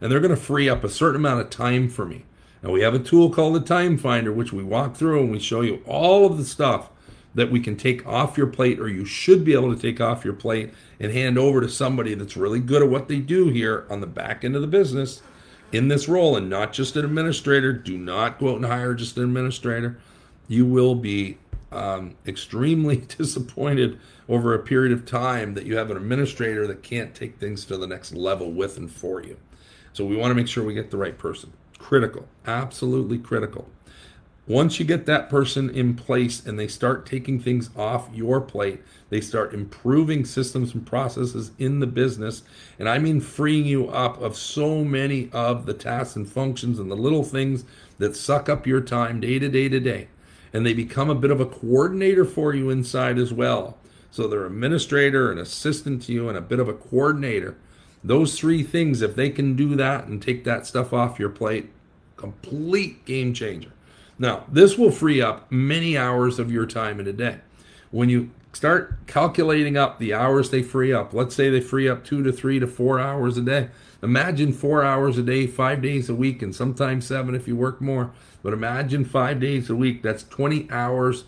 and 0.00 0.10
they're 0.10 0.20
going 0.20 0.34
to 0.34 0.36
free 0.36 0.68
up 0.68 0.82
a 0.82 0.88
certain 0.88 1.16
amount 1.16 1.40
of 1.40 1.50
time 1.50 1.88
for 1.88 2.04
me. 2.04 2.24
Now, 2.62 2.70
we 2.70 2.80
have 2.80 2.94
a 2.94 2.98
tool 2.98 3.30
called 3.30 3.54
the 3.54 3.60
Time 3.60 3.98
Finder, 3.98 4.32
which 4.32 4.52
we 4.52 4.64
walk 4.64 4.96
through 4.96 5.20
and 5.20 5.30
we 5.30 5.38
show 5.38 5.60
you 5.60 5.82
all 5.86 6.26
of 6.26 6.38
the 6.38 6.44
stuff 6.44 6.90
that 7.38 7.52
we 7.52 7.60
can 7.60 7.76
take 7.76 8.04
off 8.04 8.36
your 8.36 8.48
plate, 8.48 8.80
or 8.80 8.88
you 8.88 9.04
should 9.04 9.44
be 9.44 9.52
able 9.52 9.72
to 9.72 9.80
take 9.80 10.00
off 10.00 10.24
your 10.24 10.34
plate 10.34 10.74
and 10.98 11.12
hand 11.12 11.38
over 11.38 11.60
to 11.60 11.68
somebody 11.68 12.12
that's 12.14 12.36
really 12.36 12.58
good 12.58 12.82
at 12.82 12.88
what 12.88 13.06
they 13.06 13.20
do 13.20 13.48
here 13.48 13.86
on 13.88 14.00
the 14.00 14.08
back 14.08 14.44
end 14.44 14.56
of 14.56 14.60
the 14.60 14.66
business 14.66 15.22
in 15.70 15.86
this 15.86 16.08
role 16.08 16.36
and 16.36 16.50
not 16.50 16.72
just 16.72 16.96
an 16.96 17.04
administrator. 17.04 17.72
Do 17.72 17.96
not 17.96 18.40
go 18.40 18.50
out 18.50 18.56
and 18.56 18.64
hire 18.64 18.92
just 18.92 19.16
an 19.16 19.22
administrator. 19.22 20.00
You 20.48 20.66
will 20.66 20.96
be 20.96 21.38
um, 21.70 22.16
extremely 22.26 22.96
disappointed 23.18 24.00
over 24.28 24.52
a 24.52 24.58
period 24.58 24.92
of 24.92 25.06
time 25.06 25.54
that 25.54 25.64
you 25.64 25.76
have 25.76 25.92
an 25.92 25.96
administrator 25.96 26.66
that 26.66 26.82
can't 26.82 27.14
take 27.14 27.38
things 27.38 27.64
to 27.66 27.76
the 27.76 27.86
next 27.86 28.12
level 28.14 28.50
with 28.50 28.76
and 28.76 28.90
for 28.90 29.22
you. 29.22 29.36
So 29.92 30.04
we 30.04 30.16
want 30.16 30.32
to 30.32 30.34
make 30.34 30.48
sure 30.48 30.64
we 30.64 30.74
get 30.74 30.90
the 30.90 30.96
right 30.96 31.16
person. 31.16 31.52
Critical, 31.78 32.26
absolutely 32.48 33.18
critical. 33.18 33.68
Once 34.48 34.80
you 34.80 34.86
get 34.86 35.04
that 35.04 35.28
person 35.28 35.68
in 35.68 35.94
place 35.94 36.46
and 36.46 36.58
they 36.58 36.66
start 36.66 37.04
taking 37.04 37.38
things 37.38 37.68
off 37.76 38.08
your 38.14 38.40
plate, 38.40 38.80
they 39.10 39.20
start 39.20 39.52
improving 39.52 40.24
systems 40.24 40.72
and 40.72 40.86
processes 40.86 41.50
in 41.58 41.80
the 41.80 41.86
business. 41.86 42.42
And 42.78 42.88
I 42.88 42.98
mean 42.98 43.20
freeing 43.20 43.66
you 43.66 43.90
up 43.90 44.18
of 44.22 44.38
so 44.38 44.82
many 44.84 45.28
of 45.34 45.66
the 45.66 45.74
tasks 45.74 46.16
and 46.16 46.26
functions 46.26 46.78
and 46.78 46.90
the 46.90 46.96
little 46.96 47.24
things 47.24 47.66
that 47.98 48.16
suck 48.16 48.48
up 48.48 48.66
your 48.66 48.80
time 48.80 49.20
day 49.20 49.38
to 49.38 49.50
day 49.50 49.68
to 49.68 49.80
day. 49.80 50.08
And 50.54 50.64
they 50.64 50.72
become 50.72 51.10
a 51.10 51.14
bit 51.14 51.30
of 51.30 51.42
a 51.42 51.46
coordinator 51.46 52.24
for 52.24 52.54
you 52.54 52.70
inside 52.70 53.18
as 53.18 53.34
well. 53.34 53.76
So 54.10 54.26
they're 54.26 54.46
administrator, 54.46 55.30
an 55.30 55.36
assistant 55.36 56.04
to 56.04 56.12
you, 56.12 56.30
and 56.30 56.38
a 56.38 56.40
bit 56.40 56.58
of 56.58 56.70
a 56.70 56.72
coordinator. 56.72 57.58
Those 58.02 58.38
three 58.38 58.62
things, 58.62 59.02
if 59.02 59.14
they 59.14 59.28
can 59.28 59.56
do 59.56 59.76
that 59.76 60.06
and 60.06 60.22
take 60.22 60.44
that 60.44 60.66
stuff 60.66 60.94
off 60.94 61.18
your 61.18 61.28
plate, 61.28 61.68
complete 62.16 63.04
game 63.04 63.34
changer. 63.34 63.72
Now, 64.18 64.44
this 64.48 64.76
will 64.76 64.90
free 64.90 65.20
up 65.20 65.50
many 65.50 65.96
hours 65.96 66.38
of 66.38 66.50
your 66.50 66.66
time 66.66 66.98
in 66.98 67.06
a 67.06 67.12
day. 67.12 67.38
When 67.90 68.08
you 68.08 68.30
start 68.52 69.06
calculating 69.06 69.76
up 69.76 69.98
the 69.98 70.12
hours 70.12 70.50
they 70.50 70.62
free 70.62 70.92
up, 70.92 71.14
let's 71.14 71.34
say 71.34 71.48
they 71.48 71.60
free 71.60 71.88
up 71.88 72.04
two 72.04 72.22
to 72.24 72.32
three 72.32 72.58
to 72.58 72.66
four 72.66 72.98
hours 72.98 73.36
a 73.36 73.42
day. 73.42 73.68
Imagine 74.02 74.52
four 74.52 74.84
hours 74.84 75.18
a 75.18 75.22
day, 75.22 75.46
five 75.46 75.80
days 75.80 76.08
a 76.08 76.14
week, 76.14 76.42
and 76.42 76.54
sometimes 76.54 77.06
seven 77.06 77.34
if 77.34 77.46
you 77.46 77.56
work 77.56 77.80
more. 77.80 78.10
But 78.42 78.52
imagine 78.52 79.04
five 79.04 79.40
days 79.40 79.70
a 79.70 79.76
week, 79.76 80.02
that's 80.02 80.24
20 80.24 80.68
hours 80.70 81.24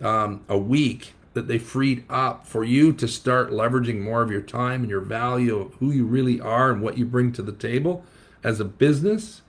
um, 0.00 0.44
a 0.48 0.58
week 0.58 1.14
that 1.34 1.48
they 1.48 1.58
freed 1.58 2.04
up 2.08 2.46
for 2.46 2.64
you 2.64 2.92
to 2.92 3.08
start 3.08 3.50
leveraging 3.50 4.00
more 4.00 4.22
of 4.22 4.30
your 4.30 4.40
time 4.40 4.82
and 4.82 4.90
your 4.90 5.00
value 5.00 5.58
of 5.58 5.74
who 5.74 5.90
you 5.90 6.04
really 6.04 6.40
are 6.40 6.70
and 6.70 6.80
what 6.80 6.96
you 6.96 7.04
bring 7.04 7.32
to 7.32 7.42
the 7.42 7.52
table 7.52 8.04
as 8.44 8.60
a 8.60 8.64
business 8.64 9.42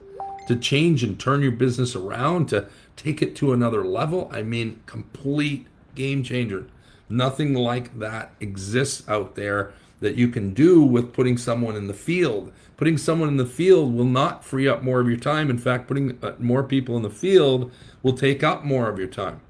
to 0.47 0.55
change 0.55 1.03
and 1.03 1.19
turn 1.19 1.41
your 1.41 1.51
business 1.51 1.95
around, 1.95 2.49
to 2.49 2.67
take 2.95 3.21
it 3.21 3.35
to 3.37 3.53
another 3.53 3.83
level. 3.83 4.29
I 4.33 4.41
mean, 4.41 4.79
complete 4.85 5.67
game 5.95 6.23
changer. 6.23 6.67
Nothing 7.09 7.53
like 7.53 7.99
that 7.99 8.31
exists 8.39 9.07
out 9.07 9.35
there 9.35 9.73
that 9.99 10.15
you 10.15 10.27
can 10.27 10.53
do 10.53 10.83
with 10.83 11.13
putting 11.13 11.37
someone 11.37 11.75
in 11.75 11.87
the 11.87 11.93
field. 11.93 12.51
Putting 12.77 12.97
someone 12.97 13.29
in 13.29 13.37
the 13.37 13.45
field 13.45 13.93
will 13.93 14.05
not 14.05 14.43
free 14.43 14.67
up 14.67 14.83
more 14.83 14.99
of 14.99 15.07
your 15.07 15.17
time. 15.17 15.49
In 15.49 15.57
fact, 15.57 15.87
putting 15.87 16.17
uh, 16.21 16.33
more 16.39 16.63
people 16.63 16.97
in 16.97 17.03
the 17.03 17.09
field 17.09 17.71
will 18.03 18.13
take 18.13 18.43
up 18.43 18.63
more 18.63 18.89
of 18.89 18.99
your 18.99 19.07
time. 19.07 19.41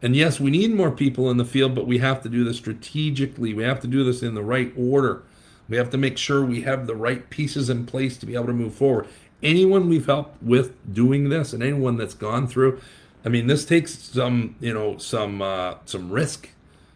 And 0.00 0.16
yes, 0.16 0.40
we 0.40 0.50
need 0.50 0.74
more 0.74 0.90
people 0.90 1.30
in 1.30 1.36
the 1.36 1.44
field, 1.44 1.74
but 1.74 1.86
we 1.86 1.98
have 1.98 2.22
to 2.22 2.28
do 2.28 2.42
this 2.42 2.56
strategically. 2.56 3.54
We 3.54 3.62
have 3.62 3.80
to 3.80 3.86
do 3.86 4.02
this 4.02 4.22
in 4.22 4.34
the 4.34 4.42
right 4.42 4.72
order. 4.76 5.22
We 5.68 5.76
have 5.76 5.90
to 5.90 5.98
make 5.98 6.18
sure 6.18 6.44
we 6.44 6.62
have 6.62 6.86
the 6.86 6.96
right 6.96 7.28
pieces 7.30 7.70
in 7.70 7.86
place 7.86 8.16
to 8.18 8.26
be 8.26 8.34
able 8.34 8.46
to 8.46 8.52
move 8.52 8.74
forward 8.74 9.06
anyone 9.42 9.88
we've 9.88 10.06
helped 10.06 10.42
with 10.42 10.72
doing 10.92 11.28
this 11.28 11.52
and 11.52 11.62
anyone 11.62 11.96
that's 11.96 12.14
gone 12.14 12.46
through 12.46 12.80
i 13.24 13.28
mean 13.28 13.46
this 13.46 13.64
takes 13.64 13.98
some 13.98 14.56
you 14.60 14.72
know 14.72 14.96
some 14.98 15.42
uh, 15.42 15.74
some 15.84 16.10
risk. 16.10 16.50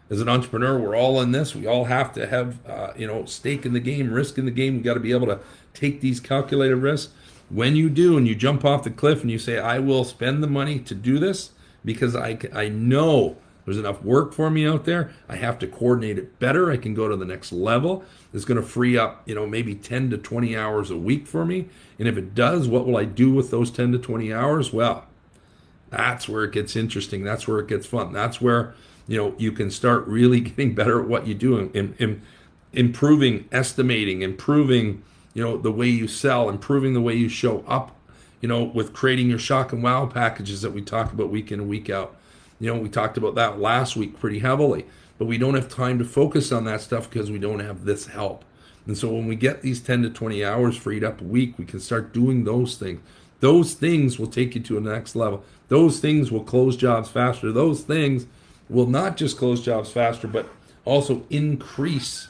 As 0.09 0.21
an 0.21 0.29
entrepreneur 0.29 0.79
we're 0.79 0.95
all 0.95 1.19
in 1.21 1.33
this. 1.33 1.53
We 1.53 1.67
all 1.67 1.85
have 1.85 2.13
to 2.13 2.27
have 2.27 2.65
uh, 2.65 2.93
you 2.95 3.05
know 3.05 3.25
stake 3.25 3.65
in 3.65 3.73
the 3.73 3.81
game 3.81 4.11
risk 4.11 4.37
in 4.37 4.45
the 4.45 4.51
game. 4.51 4.77
We 4.77 4.83
got 4.83 4.93
to 4.93 5.01
be 5.01 5.11
able 5.11 5.27
to 5.27 5.39
take 5.73 5.99
these 5.99 6.19
calculated 6.21 6.77
risks. 6.77 7.11
When 7.49 7.75
you 7.75 7.89
do 7.89 8.17
and 8.17 8.27
you 8.27 8.35
jump 8.35 8.63
off 8.63 8.83
the 8.83 8.89
cliff 8.89 9.21
and 9.21 9.31
you 9.31 9.39
say 9.39 9.57
i 9.57 9.79
will 9.79 10.03
spend 10.03 10.41
the 10.41 10.47
money 10.47 10.79
to 10.79 10.95
do 10.95 11.19
this 11.19 11.51
because 11.83 12.15
i 12.15 12.37
i 12.53 12.67
know 12.69 13.37
there's 13.67 13.77
enough 13.77 14.01
work 14.01 14.31
for 14.31 14.49
me 14.49 14.65
out 14.65 14.85
there. 14.85 15.11
I 15.27 15.35
have 15.35 15.59
to 15.59 15.67
coordinate 15.67 16.17
it 16.17 16.39
better. 16.39 16.71
I 16.71 16.77
can 16.77 16.93
go 16.93 17.09
to 17.09 17.17
the 17.17 17.25
next 17.25 17.51
level. 17.51 18.05
It's 18.33 18.45
going 18.45 18.61
to 18.61 18.65
free 18.65 18.97
up, 18.97 19.23
you 19.25 19.35
know, 19.35 19.45
maybe 19.45 19.75
10 19.75 20.09
to 20.11 20.17
20 20.17 20.55
hours 20.55 20.89
a 20.89 20.95
week 20.95 21.27
for 21.27 21.45
me. 21.45 21.67
And 21.99 22.07
if 22.07 22.15
it 22.15 22.33
does, 22.33 22.69
what 22.69 22.87
will 22.87 22.95
I 22.95 23.03
do 23.03 23.29
with 23.29 23.51
those 23.51 23.69
10 23.69 23.91
to 23.91 23.97
20 23.97 24.31
hours? 24.31 24.71
Well, 24.71 25.05
that's 25.89 26.29
where 26.29 26.45
it 26.45 26.53
gets 26.53 26.77
interesting. 26.77 27.25
That's 27.25 27.45
where 27.45 27.59
it 27.59 27.67
gets 27.67 27.85
fun. 27.85 28.13
That's 28.13 28.39
where, 28.39 28.73
you 29.05 29.17
know, 29.17 29.35
you 29.37 29.51
can 29.51 29.69
start 29.69 30.07
really 30.07 30.39
getting 30.39 30.73
better 30.73 31.01
at 31.01 31.09
what 31.09 31.27
you 31.27 31.33
do 31.33 31.57
and, 31.57 31.93
and 31.99 32.21
improving, 32.71 33.49
estimating, 33.51 34.21
improving, 34.21 35.03
you 35.33 35.43
know, 35.43 35.57
the 35.57 35.73
way 35.73 35.89
you 35.89 36.07
sell, 36.07 36.47
improving 36.47 36.93
the 36.93 37.01
way 37.01 37.15
you 37.15 37.27
show 37.27 37.65
up, 37.67 37.93
you 38.39 38.47
know, 38.47 38.63
with 38.63 38.93
creating 38.93 39.29
your 39.29 39.39
shock 39.39 39.73
and 39.73 39.83
wow 39.83 40.05
packages 40.05 40.61
that 40.61 40.71
we 40.71 40.81
talk 40.81 41.11
about 41.11 41.29
week 41.29 41.51
in 41.51 41.59
and 41.59 41.67
week 41.67 41.89
out 41.89 42.15
you 42.59 42.73
know, 42.73 42.79
we 42.79 42.89
talked 42.89 43.17
about 43.17 43.35
that 43.35 43.59
last 43.59 43.95
week 43.95 44.19
pretty 44.19 44.39
heavily, 44.39 44.85
but 45.17 45.25
we 45.25 45.37
don't 45.37 45.55
have 45.55 45.69
time 45.69 45.99
to 45.99 46.05
focus 46.05 46.51
on 46.51 46.65
that 46.65 46.81
stuff 46.81 47.09
because 47.09 47.31
we 47.31 47.39
don't 47.39 47.59
have 47.59 47.85
this 47.85 48.07
help. 48.07 48.43
And 48.85 48.97
so 48.97 49.09
when 49.09 49.27
we 49.27 49.35
get 49.35 49.61
these 49.61 49.81
10 49.81 50.03
to 50.03 50.09
20 50.09 50.43
hours 50.43 50.77
freed 50.77 51.03
up 51.03 51.19
a 51.21 51.25
week, 51.25 51.57
we 51.57 51.65
can 51.65 51.79
start 51.79 52.13
doing 52.13 52.45
those 52.45 52.77
things. 52.77 53.01
Those 53.39 53.73
things 53.73 54.17
will 54.17 54.27
take 54.27 54.55
you 54.55 54.61
to 54.61 54.77
a 54.77 54.81
next 54.81 55.15
level. 55.15 55.43
Those 55.67 55.99
things 55.99 56.31
will 56.31 56.43
close 56.43 56.77
jobs 56.77 57.09
faster. 57.09 57.51
Those 57.51 57.81
things 57.81 58.25
will 58.69 58.87
not 58.87 59.17
just 59.17 59.37
close 59.37 59.61
jobs 59.61 59.91
faster, 59.91 60.27
but 60.27 60.49
also 60.85 61.23
increase 61.29 62.29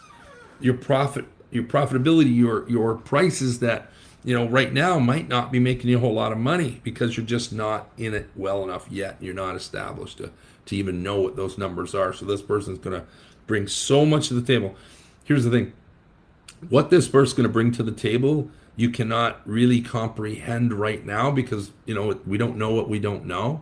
your 0.59 0.73
profit, 0.73 1.25
your 1.51 1.63
profitability, 1.63 2.35
your 2.35 2.67
your 2.69 2.95
prices 2.95 3.59
that 3.59 3.89
you 4.27 4.37
know, 4.37 4.45
right 4.45 4.73
now 4.73 4.99
might 4.99 5.29
not 5.29 5.53
be 5.53 5.59
making 5.59 5.89
you 5.89 5.95
a 5.95 5.99
whole 6.01 6.13
lot 6.13 6.33
of 6.33 6.37
money 6.37 6.81
because 6.83 7.15
you're 7.15 7.25
just 7.25 7.53
not 7.53 7.89
in 7.97 8.13
it 8.13 8.29
well 8.35 8.61
enough 8.61 8.85
yet. 8.91 9.15
You're 9.21 9.33
not 9.33 9.55
established 9.55 10.17
to, 10.17 10.31
to 10.65 10.75
even 10.75 11.01
know 11.01 11.21
what 11.21 11.37
those 11.37 11.57
numbers 11.57 11.95
are. 11.95 12.11
So 12.11 12.25
this 12.25 12.41
person's 12.41 12.79
going 12.79 12.99
to 12.99 13.07
bring 13.45 13.69
so 13.69 14.05
much 14.05 14.27
to 14.27 14.33
the 14.33 14.41
table. 14.41 14.75
Here's 15.23 15.45
the 15.45 15.49
thing 15.49 15.71
what 16.67 16.89
this 16.89 17.07
person's 17.07 17.35
going 17.35 17.47
to 17.47 17.53
bring 17.53 17.71
to 17.71 17.83
the 17.83 17.93
table, 17.93 18.49
you 18.75 18.89
cannot 18.89 19.47
really 19.47 19.79
comprehend 19.79 20.73
right 20.73 21.05
now 21.05 21.31
because, 21.31 21.71
you 21.85 21.95
know, 21.95 22.19
we 22.27 22.37
don't 22.37 22.57
know 22.57 22.73
what 22.73 22.89
we 22.89 22.99
don't 22.99 23.25
know. 23.25 23.61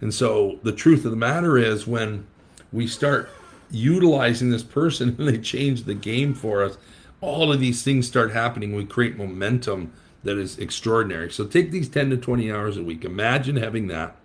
And 0.00 0.12
so 0.12 0.58
the 0.64 0.72
truth 0.72 1.04
of 1.04 1.12
the 1.12 1.16
matter 1.16 1.56
is 1.56 1.86
when 1.86 2.26
we 2.72 2.88
start 2.88 3.30
utilizing 3.70 4.50
this 4.50 4.64
person 4.64 5.10
and 5.20 5.28
they 5.28 5.38
change 5.38 5.84
the 5.84 5.94
game 5.94 6.34
for 6.34 6.64
us, 6.64 6.78
all 7.24 7.52
of 7.52 7.60
these 7.60 7.82
things 7.82 8.06
start 8.06 8.32
happening, 8.32 8.74
we 8.74 8.84
create 8.84 9.16
momentum 9.16 9.92
that 10.22 10.38
is 10.38 10.58
extraordinary. 10.58 11.30
So 11.30 11.46
take 11.46 11.70
these 11.70 11.88
10 11.88 12.10
to 12.10 12.16
20 12.16 12.50
hours 12.50 12.76
a 12.76 12.82
week. 12.82 13.04
Imagine 13.04 13.56
having 13.56 13.88
that. 13.88 14.16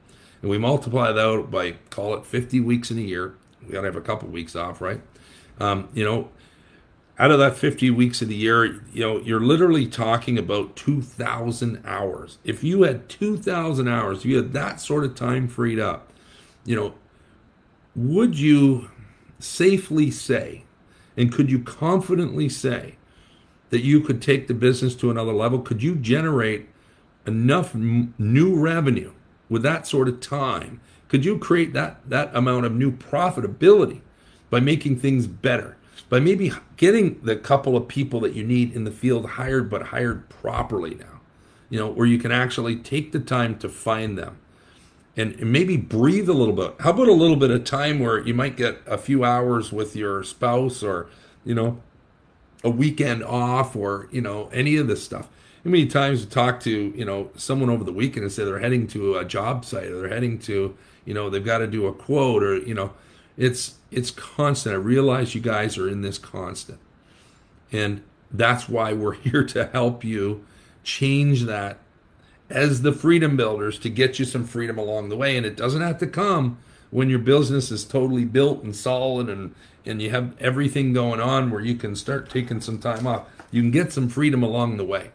And 0.41 0.49
we 0.49 0.57
multiply 0.57 1.11
that 1.11 1.19
out 1.19 1.51
by, 1.51 1.73
call 1.89 2.13
it 2.15 2.25
50 2.25 2.59
weeks 2.61 2.89
in 2.91 2.97
a 2.97 3.01
year. 3.01 3.35
We 3.65 3.73
got 3.73 3.81
to 3.81 3.87
have 3.87 3.95
a 3.95 4.01
couple 4.01 4.29
weeks 4.29 4.55
off, 4.55 4.81
right? 4.81 5.01
Um, 5.59 5.89
you 5.93 6.05
know, 6.05 6.29
out 7.17 7.31
of 7.31 7.39
that 7.39 7.57
50 7.57 7.91
weeks 7.91 8.21
of 8.21 8.29
the 8.29 8.35
year, 8.35 8.81
you 8.93 9.01
know, 9.01 9.19
you're 9.19 9.41
literally 9.41 9.85
talking 9.85 10.37
about 10.37 10.77
2,000 10.77 11.81
hours. 11.85 12.37
If 12.45 12.63
you 12.63 12.83
had 12.83 13.09
2,000 13.09 13.89
hours, 13.89 14.23
you 14.23 14.37
had 14.37 14.53
that 14.53 14.79
sort 14.79 15.03
of 15.03 15.15
time 15.15 15.49
freed 15.49 15.79
up, 15.79 16.13
you 16.63 16.77
know, 16.77 16.93
would 17.93 18.39
you 18.39 18.89
safely 19.39 20.09
say 20.11 20.63
and 21.19 21.33
could 21.33 21.51
you 21.51 21.59
confidently 21.59 22.47
say 22.47 22.95
that 23.71 23.81
you 23.81 23.99
could 23.99 24.21
take 24.21 24.47
the 24.47 24.53
business 24.53 24.95
to 24.95 25.11
another 25.11 25.33
level? 25.33 25.59
Could 25.59 25.83
you 25.83 25.95
generate 25.95 26.69
enough 27.27 27.75
m- 27.75 28.13
new 28.17 28.57
revenue 28.57 29.11
with 29.49 29.61
that 29.63 29.85
sort 29.85 30.07
of 30.07 30.21
time? 30.21 30.79
Could 31.09 31.25
you 31.25 31.38
create 31.38 31.73
that, 31.73 31.99
that 32.09 32.33
amount 32.33 32.67
of 32.67 32.71
new 32.71 32.89
profitability 32.93 33.99
by 34.49 34.61
making 34.61 34.97
things 34.97 35.27
better? 35.27 35.75
By 36.07 36.21
maybe 36.21 36.53
getting 36.77 37.19
the 37.21 37.35
couple 37.35 37.75
of 37.75 37.89
people 37.89 38.21
that 38.21 38.33
you 38.33 38.45
need 38.45 38.73
in 38.73 38.85
the 38.85 38.91
field 38.91 39.31
hired, 39.31 39.69
but 39.69 39.88
hired 39.88 40.29
properly 40.29 40.95
now, 40.95 41.19
you 41.69 41.77
know, 41.77 41.89
where 41.89 42.07
you 42.07 42.17
can 42.17 42.31
actually 42.31 42.77
take 42.77 43.11
the 43.11 43.19
time 43.19 43.59
to 43.59 43.67
find 43.67 44.17
them 44.17 44.38
and 45.19 45.51
maybe 45.51 45.75
breathe 45.75 46.29
a 46.29 46.33
little 46.33 46.53
bit. 46.53 46.75
How 46.79 46.91
about 46.91 47.09
a 47.09 47.13
little 47.13 47.35
bit 47.35 47.51
of 47.51 47.65
time 47.65 47.99
where 47.99 48.19
you 48.19 48.33
might 48.33 48.55
get 48.55 48.81
a 48.85 48.97
few 48.97 49.25
hours 49.25 49.71
with 49.71 49.95
your 49.95 50.23
spouse 50.23 50.81
or, 50.81 51.09
you 51.43 51.53
know, 51.53 51.81
a 52.63 52.69
weekend 52.69 53.23
off 53.23 53.75
or, 53.75 54.07
you 54.11 54.21
know, 54.21 54.49
any 54.53 54.77
of 54.77 54.88
this 54.88 55.03
stuff. 55.03 55.27
How 55.63 55.71
many 55.71 55.88
times 55.88 56.21
you 56.21 56.27
talk 56.27 56.61
to, 56.61 56.93
you 56.95 57.03
know, 57.03 57.31
someone 57.35 57.69
over 57.69 57.83
the 57.83 57.91
weekend 57.91 58.23
and 58.23 58.31
say 58.31 58.45
they're 58.45 58.59
heading 58.59 58.88
to 58.88 59.17
a 59.17 59.25
job 59.25 59.65
site 59.65 59.88
or 59.88 59.99
they're 59.99 60.09
heading 60.09 60.39
to, 60.39 60.77
you 61.03 61.13
know, 61.13 61.29
they've 61.29 61.43
got 61.43 61.57
to 61.57 61.67
do 61.67 61.85
a 61.88 61.93
quote 61.93 62.41
or, 62.41 62.57
you 62.57 62.73
know, 62.73 62.93
it's 63.38 63.75
it's 63.91 64.11
constant. 64.11 64.73
I 64.73 64.77
realize 64.77 65.35
you 65.35 65.41
guys 65.41 65.77
are 65.77 65.89
in 65.89 66.01
this 66.01 66.17
constant. 66.17 66.79
And 67.71 68.03
that's 68.31 68.69
why 68.69 68.93
we're 68.93 69.13
here 69.15 69.43
to 69.43 69.67
help 69.67 70.05
you 70.05 70.45
change 70.83 71.43
that 71.43 71.79
as 72.49 72.81
the 72.81 72.91
freedom 72.91 73.37
builders 73.37 73.77
to 73.79 73.89
get 73.89 74.19
you 74.19 74.25
some 74.25 74.45
freedom 74.45 74.77
along 74.77 75.09
the 75.09 75.17
way. 75.17 75.37
And 75.37 75.45
it 75.45 75.55
doesn't 75.55 75.81
have 75.81 75.99
to 75.99 76.07
come 76.07 76.57
when 76.89 77.09
your 77.09 77.19
business 77.19 77.71
is 77.71 77.85
totally 77.85 78.25
built 78.25 78.63
and 78.63 78.75
solid 78.75 79.29
and 79.29 79.53
and 79.85 80.01
you 80.01 80.09
have 80.09 80.35
everything 80.39 80.93
going 80.93 81.19
on 81.19 81.49
where 81.49 81.61
you 81.61 81.73
can 81.75 81.95
start 81.95 82.29
taking 82.29 82.61
some 82.61 82.79
time 82.79 83.07
off. 83.07 83.27
You 83.49 83.61
can 83.61 83.71
get 83.71 83.93
some 83.93 84.09
freedom 84.09 84.43
along 84.43 84.77
the 84.77 84.85
way. 84.85 85.11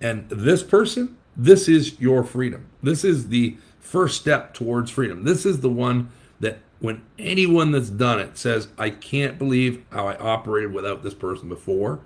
And 0.00 0.28
this 0.28 0.62
person 0.62 1.16
this 1.36 1.68
is 1.68 2.00
your 2.00 2.24
freedom. 2.24 2.66
This 2.82 3.04
is 3.04 3.28
the 3.28 3.56
first 3.78 4.20
step 4.20 4.54
towards 4.54 4.90
freedom. 4.90 5.22
This 5.22 5.46
is 5.46 5.60
the 5.60 5.70
one 5.70 6.10
that 6.40 6.58
when 6.80 7.02
anyone 7.18 7.70
that's 7.70 7.90
done 7.90 8.20
it 8.20 8.38
says 8.38 8.68
i 8.78 8.88
can't 8.88 9.36
believe 9.36 9.84
how 9.90 10.06
i 10.06 10.16
operated 10.16 10.72
without 10.72 11.02
this 11.02 11.14
person 11.14 11.48
before. 11.48 12.00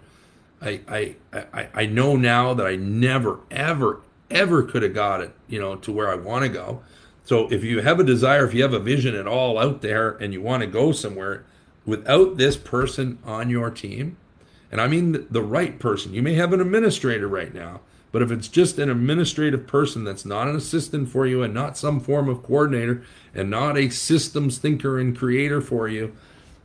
I 0.61 0.81
i 0.89 1.17
i, 1.33 1.69
I 1.75 1.87
know 1.87 2.17
now 2.17 2.55
that 2.55 2.67
i 2.67 2.77
never 2.77 3.41
ever 3.51 4.01
ever 4.33 4.63
could 4.63 4.83
have 4.83 4.95
got 4.95 5.21
it 5.21 5.35
you 5.49 5.61
know 5.61 5.77
to 5.77 5.93
where 5.93 6.11
i 6.11 6.15
want 6.15 6.43
to 6.43 6.49
go 6.49 6.83
so 7.25 7.49
if 7.53 7.63
you 7.63 7.81
have 7.83 8.01
a 8.01 8.05
desire, 8.05 8.45
if 8.45 8.55
you 8.55 8.63
have 8.63 8.73
a 8.73 8.81
vision 8.81 9.15
at 9.15 9.27
all 9.27 9.59
out 9.59 9.81
there 9.81 10.11
and 10.11 10.33
you 10.33 10.43
want 10.43 10.63
to 10.63 10.67
go 10.67 10.93
somewhere 10.93 11.45
without 11.87 12.37
this 12.37 12.57
person 12.57 13.19
on 13.25 13.51
your 13.51 13.71
team, 13.71 14.17
and 14.71 14.81
I 14.81 14.89
mean 14.89 15.27
the 15.31 15.43
right 15.43 15.79
person, 15.79 16.15
you 16.15 16.23
may 16.23 16.35
have 16.35 16.53
an 16.53 16.61
administrator 16.61 17.29
right 17.29 17.55
now, 17.55 17.81
but 18.11 18.23
if 18.23 18.31
it's 18.31 18.49
just 18.49 18.79
an 18.79 18.91
administrative 18.91 19.67
person 19.67 20.05
that's 20.05 20.25
not 20.25 20.49
an 20.49 20.57
assistant 20.57 21.09
for 21.09 21.27
you 21.27 21.43
and 21.43 21.55
not 21.55 21.79
some 21.79 22.01
form 22.01 22.29
of 22.29 22.43
coordinator 22.43 23.03
and 23.35 23.49
not 23.49 23.79
a 23.79 23.89
systems 23.89 24.59
thinker 24.59 24.99
and 24.99 25.17
creator 25.17 25.61
for 25.61 25.89
you, 25.89 26.15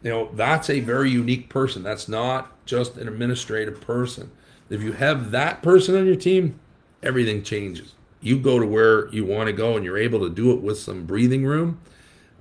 you 0.04 0.10
know, 0.10 0.30
that's 0.34 0.70
a 0.70 0.80
very 0.80 1.10
unique 1.10 1.50
person. 1.50 1.84
That's 1.84 2.08
not 2.08 2.66
just 2.66 2.98
an 2.98 3.08
administrative 3.08 3.82
person. 3.82 4.32
If 4.70 4.82
you 4.82 4.94
have 4.94 5.32
that 5.32 5.62
person 5.64 5.96
on 5.96 6.06
your 6.06 6.16
team, 6.16 6.60
everything 7.04 7.44
changes. 7.44 7.94
You 8.22 8.40
go 8.40 8.60
to 8.60 8.66
where 8.66 9.08
you 9.10 9.26
want 9.26 9.48
to 9.48 9.54
go 9.54 9.76
and 9.76 9.86
you're 9.86 9.98
able 9.98 10.20
to 10.22 10.30
do 10.30 10.52
it 10.52 10.62
with 10.62 10.80
some 10.80 11.06
breathing 11.06 11.46
room 11.46 11.80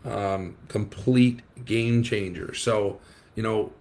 um, 0.06 0.56
complete 0.68 1.40
game 1.64 2.02
changer. 2.02 2.54
So 2.54 3.00
you 3.34 3.42
know 3.42 3.72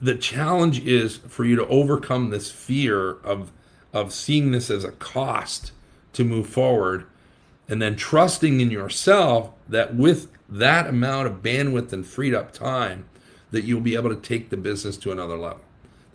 the 0.00 0.14
challenge 0.14 0.80
is 0.80 1.16
for 1.16 1.44
you 1.44 1.56
to 1.56 1.66
overcome 1.68 2.30
this 2.30 2.50
fear 2.50 3.12
of 3.22 3.50
of 3.92 4.12
seeing 4.12 4.50
this 4.50 4.70
as 4.70 4.84
a 4.84 4.92
cost 4.92 5.72
to 6.12 6.24
move 6.24 6.46
forward 6.46 7.06
and 7.68 7.80
then 7.80 7.96
trusting 7.96 8.60
in 8.60 8.70
yourself 8.70 9.50
that 9.68 9.94
with 9.94 10.30
that 10.48 10.86
amount 10.86 11.26
of 11.26 11.42
bandwidth 11.42 11.92
and 11.92 12.06
freed 12.06 12.34
up 12.34 12.52
time 12.52 13.08
that 13.50 13.64
you'll 13.64 13.80
be 13.80 13.96
able 13.96 14.10
to 14.10 14.20
take 14.20 14.50
the 14.50 14.56
business 14.56 14.96
to 14.98 15.10
another 15.10 15.36
level 15.36 15.60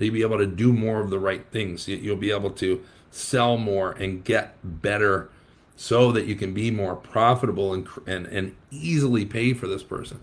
you'll 0.06 0.14
be 0.14 0.22
able 0.22 0.38
to 0.38 0.48
do 0.48 0.74
more 0.74 1.02
of 1.02 1.10
the 1.10 1.20
right 1.20 1.46
things 1.52 1.88
you'll 1.88 2.16
be 2.16 2.32
able 2.32 2.52
to 2.52 2.84
sell 3.12 3.58
more 3.58 3.92
and 3.92 4.24
get 4.24 4.56
better 4.64 5.30
so 5.76 6.12
that 6.12 6.26
you 6.26 6.36
can 6.36 6.54
be 6.54 6.72
more 6.72 6.96
profitable 6.96 7.74
and, 7.74 7.88
and, 8.08 8.26
and 8.28 8.56
easily 8.70 9.26
pay 9.26 9.54
for 9.54 9.68
this 9.68 9.84
person. 9.84 10.20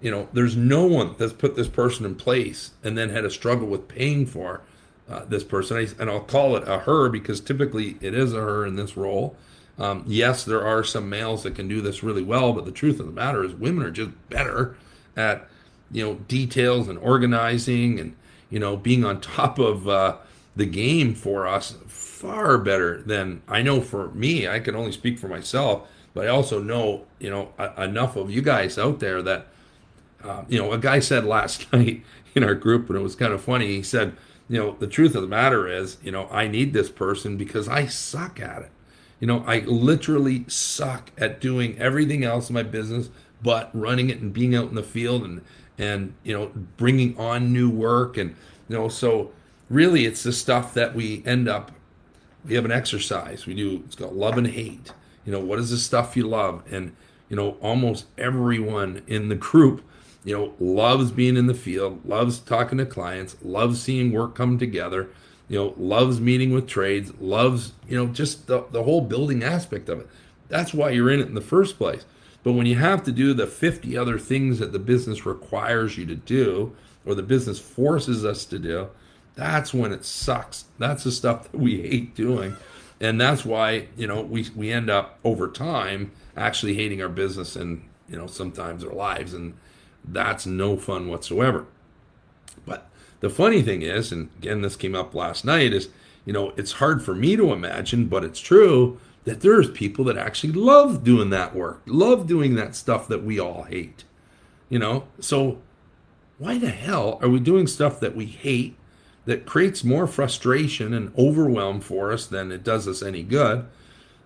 You 0.00 0.10
know, 0.10 0.28
there's 0.32 0.56
no 0.56 0.86
one 0.86 1.14
that's 1.18 1.32
put 1.32 1.54
this 1.54 1.68
person 1.68 2.04
in 2.04 2.16
place 2.16 2.72
and 2.82 2.98
then 2.98 3.10
had 3.10 3.24
a 3.24 3.30
struggle 3.30 3.68
with 3.68 3.86
paying 3.86 4.26
for 4.26 4.62
uh, 5.08 5.24
this 5.26 5.44
person. 5.44 5.94
and 5.98 6.10
I'll 6.10 6.20
call 6.20 6.56
it 6.56 6.66
a 6.66 6.80
her 6.80 7.08
because 7.08 7.40
typically 7.40 7.98
it 8.00 8.14
is 8.14 8.32
a 8.32 8.40
her 8.40 8.66
in 8.66 8.76
this 8.76 8.96
role. 8.96 9.36
Um, 9.78 10.04
yes, 10.06 10.44
there 10.44 10.66
are 10.66 10.82
some 10.82 11.08
males 11.08 11.44
that 11.44 11.54
can 11.54 11.68
do 11.68 11.80
this 11.80 12.02
really 12.02 12.22
well, 12.22 12.52
but 12.52 12.64
the 12.64 12.72
truth 12.72 12.98
of 12.98 13.06
the 13.06 13.12
matter 13.12 13.44
is 13.44 13.54
women 13.54 13.84
are 13.84 13.90
just 13.90 14.10
better 14.28 14.76
at, 15.16 15.48
you 15.90 16.04
know, 16.04 16.14
details 16.28 16.88
and 16.88 16.98
organizing 16.98 18.00
and, 18.00 18.16
you 18.52 18.60
know, 18.60 18.76
being 18.76 19.04
on 19.04 19.20
top 19.20 19.58
of, 19.58 19.88
uh, 19.88 20.18
the 20.54 20.66
game 20.66 21.14
for 21.14 21.46
us 21.46 21.76
far 21.86 22.58
better 22.58 23.02
than 23.02 23.42
I 23.48 23.62
know 23.62 23.80
for 23.80 24.10
me. 24.10 24.46
I 24.46 24.60
can 24.60 24.76
only 24.76 24.92
speak 24.92 25.18
for 25.18 25.28
myself, 25.28 25.88
but 26.14 26.26
I 26.26 26.28
also 26.28 26.62
know, 26.62 27.06
you 27.18 27.30
know, 27.30 27.52
a, 27.58 27.84
enough 27.84 28.16
of 28.16 28.30
you 28.30 28.42
guys 28.42 28.78
out 28.78 29.00
there 29.00 29.22
that, 29.22 29.46
uh, 30.22 30.44
you 30.48 30.58
know, 30.58 30.72
a 30.72 30.78
guy 30.78 31.00
said 31.00 31.24
last 31.36 31.72
night 31.72 32.04
in 32.34 32.44
our 32.44 32.54
group, 32.54 32.88
and 32.88 32.98
it 32.98 33.02
was 33.02 33.16
kind 33.16 33.32
of 33.32 33.42
funny. 33.42 33.68
He 33.68 33.82
said, 33.82 34.14
you 34.48 34.58
know, 34.58 34.76
the 34.78 34.86
truth 34.86 35.14
of 35.14 35.22
the 35.22 35.28
matter 35.28 35.66
is, 35.66 35.96
you 36.02 36.12
know, 36.12 36.28
I 36.30 36.48
need 36.48 36.72
this 36.72 36.90
person 36.90 37.36
because 37.36 37.68
I 37.68 37.86
suck 37.86 38.40
at 38.40 38.62
it. 38.62 38.70
You 39.18 39.26
know, 39.28 39.44
I 39.46 39.60
literally 39.60 40.44
suck 40.48 41.10
at 41.16 41.40
doing 41.40 41.78
everything 41.78 42.24
else 42.24 42.50
in 42.50 42.54
my 42.54 42.64
business 42.64 43.08
but 43.42 43.70
running 43.74 44.10
it 44.10 44.20
and 44.20 44.32
being 44.32 44.54
out 44.54 44.68
in 44.68 44.74
the 44.74 44.82
field 44.82 45.24
and 45.24 45.42
and 45.78 46.14
you 46.22 46.32
know 46.32 46.52
bringing 46.76 47.16
on 47.18 47.52
new 47.52 47.70
work 47.70 48.16
and 48.16 48.34
you 48.68 48.76
know 48.76 48.88
so 48.88 49.32
really 49.70 50.04
it's 50.04 50.22
the 50.22 50.32
stuff 50.32 50.74
that 50.74 50.94
we 50.94 51.22
end 51.24 51.48
up 51.48 51.72
we 52.44 52.54
have 52.54 52.64
an 52.64 52.72
exercise. 52.72 53.46
We 53.46 53.54
do 53.54 53.82
it's 53.86 53.96
called 53.96 54.14
love 54.14 54.36
and 54.36 54.46
hate. 54.46 54.92
You 55.24 55.32
know 55.32 55.40
what 55.40 55.58
is 55.58 55.70
the 55.70 55.78
stuff 55.78 56.16
you 56.16 56.26
love? 56.26 56.62
And 56.70 56.94
you 57.28 57.36
know 57.36 57.56
almost 57.62 58.06
everyone 58.18 59.02
in 59.06 59.28
the 59.28 59.34
group 59.34 59.82
you 60.24 60.36
know 60.36 60.54
loves 60.60 61.10
being 61.10 61.36
in 61.36 61.46
the 61.46 61.54
field 61.54 62.04
loves 62.04 62.38
talking 62.38 62.78
to 62.78 62.86
clients 62.86 63.36
loves 63.42 63.80
seeing 63.80 64.12
work 64.12 64.34
come 64.36 64.56
together 64.58 65.08
you 65.48 65.58
know 65.58 65.74
loves 65.76 66.20
meeting 66.20 66.52
with 66.52 66.68
trades 66.68 67.12
loves 67.18 67.72
you 67.88 67.96
know 67.96 68.12
just 68.12 68.46
the, 68.46 68.64
the 68.70 68.84
whole 68.84 69.00
building 69.00 69.42
aspect 69.42 69.88
of 69.88 70.00
it. 70.00 70.08
That's 70.48 70.74
why 70.74 70.90
you're 70.90 71.10
in 71.10 71.20
it 71.20 71.28
in 71.28 71.34
the 71.34 71.40
first 71.40 71.78
place 71.78 72.04
but 72.42 72.52
when 72.52 72.66
you 72.66 72.76
have 72.76 73.02
to 73.04 73.12
do 73.12 73.34
the 73.34 73.46
50 73.46 73.96
other 73.96 74.18
things 74.18 74.58
that 74.58 74.72
the 74.72 74.78
business 74.78 75.24
requires 75.24 75.96
you 75.96 76.06
to 76.06 76.16
do 76.16 76.74
or 77.04 77.14
the 77.14 77.22
business 77.22 77.58
forces 77.58 78.24
us 78.24 78.44
to 78.44 78.58
do 78.58 78.88
that's 79.34 79.72
when 79.72 79.92
it 79.92 80.04
sucks. 80.04 80.66
That's 80.78 81.04
the 81.04 81.12
stuff 81.12 81.50
that 81.50 81.58
we 81.58 81.82
hate 81.82 82.14
doing. 82.14 82.56
And 83.00 83.20
that's 83.20 83.44
why, 83.44 83.88
you 83.96 84.06
know, 84.06 84.22
we, 84.22 84.48
we 84.54 84.70
end 84.70 84.90
up 84.90 85.18
over 85.24 85.48
time 85.48 86.12
actually 86.36 86.74
hating 86.74 87.02
our 87.02 87.08
business 87.08 87.56
and, 87.56 87.88
you 88.08 88.16
know, 88.16 88.26
sometimes 88.26 88.84
our 88.84 88.92
lives. 88.92 89.34
And 89.34 89.54
that's 90.04 90.46
no 90.46 90.76
fun 90.76 91.08
whatsoever. 91.08 91.66
But 92.64 92.88
the 93.20 93.30
funny 93.30 93.62
thing 93.62 93.82
is, 93.82 94.12
and 94.12 94.28
again, 94.38 94.62
this 94.62 94.76
came 94.76 94.94
up 94.94 95.14
last 95.14 95.44
night, 95.44 95.72
is, 95.72 95.88
you 96.24 96.32
know, 96.32 96.52
it's 96.56 96.72
hard 96.72 97.02
for 97.02 97.14
me 97.14 97.34
to 97.36 97.52
imagine, 97.52 98.06
but 98.06 98.24
it's 98.24 98.40
true 98.40 99.00
that 99.24 99.40
there's 99.40 99.70
people 99.70 100.04
that 100.06 100.18
actually 100.18 100.52
love 100.52 101.04
doing 101.04 101.30
that 101.30 101.54
work, 101.54 101.82
love 101.86 102.26
doing 102.26 102.54
that 102.56 102.74
stuff 102.74 103.06
that 103.08 103.22
we 103.22 103.38
all 103.38 103.64
hate. 103.64 104.04
You 104.68 104.78
know, 104.78 105.04
so 105.20 105.58
why 106.38 106.58
the 106.58 106.70
hell 106.70 107.18
are 107.22 107.28
we 107.28 107.38
doing 107.38 107.66
stuff 107.66 108.00
that 108.00 108.16
we 108.16 108.26
hate 108.26 108.76
that 109.24 109.46
creates 109.46 109.84
more 109.84 110.06
frustration 110.06 110.92
and 110.92 111.16
overwhelm 111.16 111.80
for 111.80 112.12
us 112.12 112.26
than 112.26 112.50
it 112.50 112.64
does 112.64 112.88
us 112.88 113.02
any 113.02 113.22
good. 113.22 113.64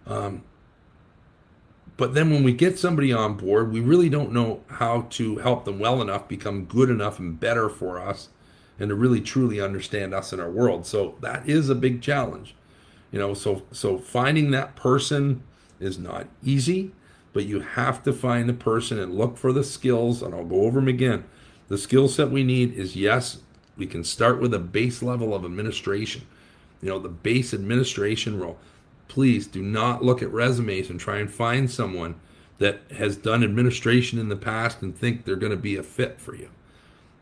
Um, 0.07 0.43
but 1.97 2.15
then 2.15 2.31
when 2.31 2.43
we 2.43 2.53
get 2.53 2.79
somebody 2.79 3.13
on 3.13 3.37
board, 3.37 3.73
we 3.73 3.81
really 3.81 4.09
don't 4.09 4.33
know 4.33 4.63
how 4.69 5.03
to 5.11 5.37
help 5.39 5.65
them 5.65 5.79
well 5.79 6.01
enough 6.01 6.29
become 6.29 6.65
good 6.65 6.91
enough 6.91 7.19
and 7.19 7.39
better 7.39 7.69
for 7.69 8.01
us 8.01 8.29
and 8.79 8.89
to 8.91 8.95
really 8.95 9.21
truly 9.21 9.61
understand 9.61 10.15
us 10.15 10.33
in 10.33 10.41
our 10.41 10.51
world. 10.51 10.87
So 10.87 11.17
that 11.21 11.49
is 11.49 11.69
a 11.69 11.75
big 11.75 12.03
challenge. 12.03 12.55
You 13.11 13.19
know, 13.19 13.35
so 13.35 13.63
so 13.73 13.99
finding 13.99 14.51
that 14.51 14.77
person 14.77 15.43
is 15.81 15.99
not 15.99 16.27
easy, 16.43 16.93
but 17.33 17.45
you 17.45 17.61
have 17.61 18.03
to 18.05 18.13
find 18.13 18.49
the 18.49 18.55
person 18.55 18.99
and 18.99 19.15
look 19.15 19.37
for 19.37 19.53
the 19.53 19.65
skills 19.65 20.23
and 20.23 20.35
I'll 20.35 20.45
go 20.45 20.63
over 20.63 20.81
them 20.81 20.89
again. 20.89 21.25
The 21.69 21.79
skill 21.79 22.09
set 22.09 22.31
we 22.31 22.45
need 22.45 22.75
is 22.75 22.97
yes, 22.97 23.39
we 23.77 23.87
can 23.87 24.05
start 24.05 24.41
with 24.41 24.55
a 24.55 24.59
base 24.59 25.03
level 25.03 25.35
of 25.35 25.45
administration. 25.45 26.27
You 26.83 26.89
know, 26.89 26.99
the 26.99 27.09
base 27.09 27.53
administration 27.53 28.39
role. 28.39 28.59
Please 29.09 29.47
do 29.47 29.63
not 29.63 30.05
look 30.05 30.23
at 30.23 30.33
resumes 30.33 30.91
and 30.91 30.99
try 30.99 31.19
and 31.19 31.31
find 31.31 31.71
someone 31.71 32.17
that 32.59 32.81
has 32.97 33.17
done 33.17 33.45
administration 33.45 34.19
in 34.19 34.29
the 34.29 34.37
past 34.37 34.83
and 34.83 34.97
think 34.97 35.25
they're 35.25 35.37
going 35.37 35.51
to 35.51 35.57
be 35.57 35.77
a 35.77 35.83
fit 35.83 36.21
for 36.21 36.35
you. 36.35 36.51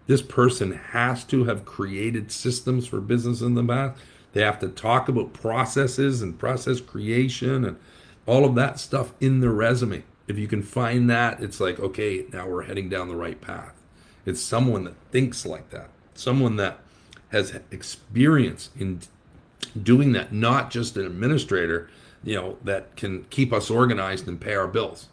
This 0.07 0.23
person 0.23 0.73
has 0.73 1.25
to 1.25 1.45
have 1.45 1.65
created 1.65 2.31
systems 2.31 2.87
for 2.87 3.01
business 3.01 3.41
in 3.41 3.55
the 3.55 3.65
past. 3.65 3.99
They 4.35 4.43
have 4.43 4.59
to 4.61 4.69
talk 4.69 5.09
about 5.09 5.33
processes 5.33 6.21
and 6.21 6.39
process 6.39 6.81
creation 6.81 7.65
and 7.65 7.79
all 8.27 8.45
of 8.45 8.55
that 8.57 8.79
stuff 8.79 9.15
in 9.21 9.41
the 9.41 9.51
resume. 9.51 10.05
If 10.29 10.39
you 10.39 10.49
can 10.49 10.63
find 10.63 11.09
that, 11.09 11.43
it's 11.43 11.61
like, 11.61 11.81
okay, 11.81 12.27
now 12.33 12.47
we're 12.47 12.65
heading 12.65 12.89
down 12.89 13.09
the 13.09 13.17
right 13.17 13.41
path. 13.41 13.75
It's 14.27 14.41
someone 14.41 14.85
that 14.85 14.97
thinks 15.11 15.47
like 15.47 15.71
that 15.71 15.89
someone 16.15 16.57
that 16.57 16.79
has 17.31 17.59
experience 17.71 18.71
in 18.79 19.01
doing 19.81 20.13
that, 20.13 20.33
not 20.33 20.71
just 20.71 20.97
an 20.97 21.05
administrator, 21.05 21.91
you 22.23 22.35
know, 22.35 22.57
that 22.63 22.97
can 22.97 23.25
keep 23.25 23.53
us 23.53 23.71
organized 23.71 24.29
and 24.29 24.41
pay 24.41 24.55
our 24.55 24.69
bills. 24.69 25.09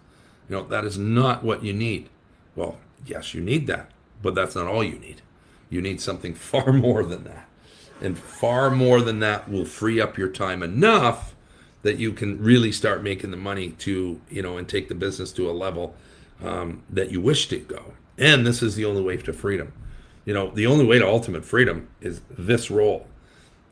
You 0.47 0.57
know, 0.57 0.63
that 0.67 0.85
is 0.85 0.97
not 0.97 1.43
what 1.43 1.63
you 1.63 1.73
need. 1.73 2.09
Well, 2.55 2.77
yes, 3.05 3.33
you 3.33 3.41
need 3.41 3.67
that, 3.67 3.91
but 4.21 4.35
that's 4.35 4.55
not 4.55 4.67
all 4.67 4.83
you 4.83 4.99
need. 4.99 5.21
You 5.69 5.81
need 5.81 5.99
something 5.99 6.35
far 6.35 6.71
more 6.71 7.03
than 7.03 7.23
that. 7.25 7.47
And 8.01 8.17
far 8.17 8.71
more 8.71 9.01
than 9.01 9.19
that 9.19 9.49
will 9.49 9.65
free 9.65 10.01
up 10.01 10.17
your 10.17 10.29
time 10.29 10.63
enough 10.63 11.35
that 11.83 11.97
you 11.97 12.13
can 12.13 12.41
really 12.41 12.71
start 12.71 13.03
making 13.03 13.31
the 13.31 13.37
money 13.37 13.69
to, 13.71 14.19
you 14.29 14.41
know, 14.41 14.57
and 14.57 14.67
take 14.67 14.87
the 14.87 14.95
business 14.95 15.31
to 15.33 15.49
a 15.49 15.53
level 15.53 15.95
um, 16.43 16.83
that 16.89 17.11
you 17.11 17.21
wish 17.21 17.47
to 17.49 17.57
go. 17.57 17.93
And 18.17 18.45
this 18.45 18.61
is 18.61 18.75
the 18.75 18.85
only 18.85 19.01
way 19.01 19.17
to 19.17 19.33
freedom 19.33 19.73
you 20.23 20.33
know 20.33 20.51
the 20.51 20.67
only 20.67 20.85
way 20.85 20.99
to 20.99 21.07
ultimate 21.07 21.43
freedom 21.43 21.87
is 21.99 22.21
this 22.29 22.69
role 22.69 23.07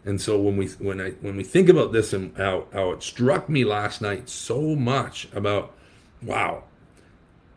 and 0.03 0.19
so 0.19 0.39
when 0.39 0.57
we 0.57 0.67
when 0.67 0.99
i 0.99 1.11
when 1.21 1.35
we 1.35 1.43
think 1.43 1.69
about 1.69 1.91
this 1.91 2.11
and 2.11 2.35
how 2.37 2.65
how 2.73 2.91
it 2.91 3.03
struck 3.03 3.49
me 3.49 3.63
last 3.63 4.01
night 4.01 4.29
so 4.29 4.75
much 4.75 5.27
about 5.33 5.75
wow, 6.21 6.63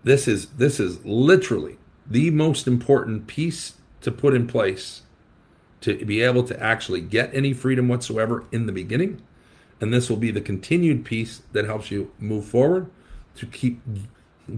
this 0.05 0.29
is 0.29 0.47
this 0.51 0.79
is 0.79 1.05
literally 1.05 1.79
the 2.07 2.31
most 2.31 2.67
important 2.67 3.27
piece 3.27 3.75
to 4.01 4.11
put 4.11 4.35
in 4.35 4.47
place 4.47 5.03
to 5.83 6.05
be 6.05 6.23
able 6.23 6.45
to 6.45 6.61
actually 6.63 7.01
get 7.01 7.35
any 7.35 7.53
freedom 7.53 7.89
whatsoever 7.89 8.45
in 8.51 8.67
the 8.67 8.73
beginning. 8.73 9.21
And 9.81 9.93
this 9.93 10.09
will 10.09 10.17
be 10.17 10.31
the 10.31 10.41
continued 10.41 11.05
piece 11.05 11.43
that 11.53 11.65
helps 11.65 11.91
you 11.91 12.13
move 12.19 12.45
forward 12.45 12.89
to 13.37 13.47
keep 13.47 13.81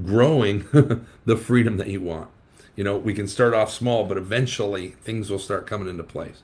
growing 0.04 0.66
the 1.24 1.36
freedom 1.36 1.78
that 1.78 1.88
you 1.88 2.00
want. 2.00 2.28
You 2.76 2.84
know, 2.84 2.96
we 2.98 3.14
can 3.14 3.26
start 3.28 3.54
off 3.54 3.70
small, 3.70 4.04
but 4.04 4.18
eventually 4.18 4.88
things 5.02 5.30
will 5.30 5.38
start 5.38 5.66
coming 5.66 5.88
into 5.88 6.02
place. 6.02 6.42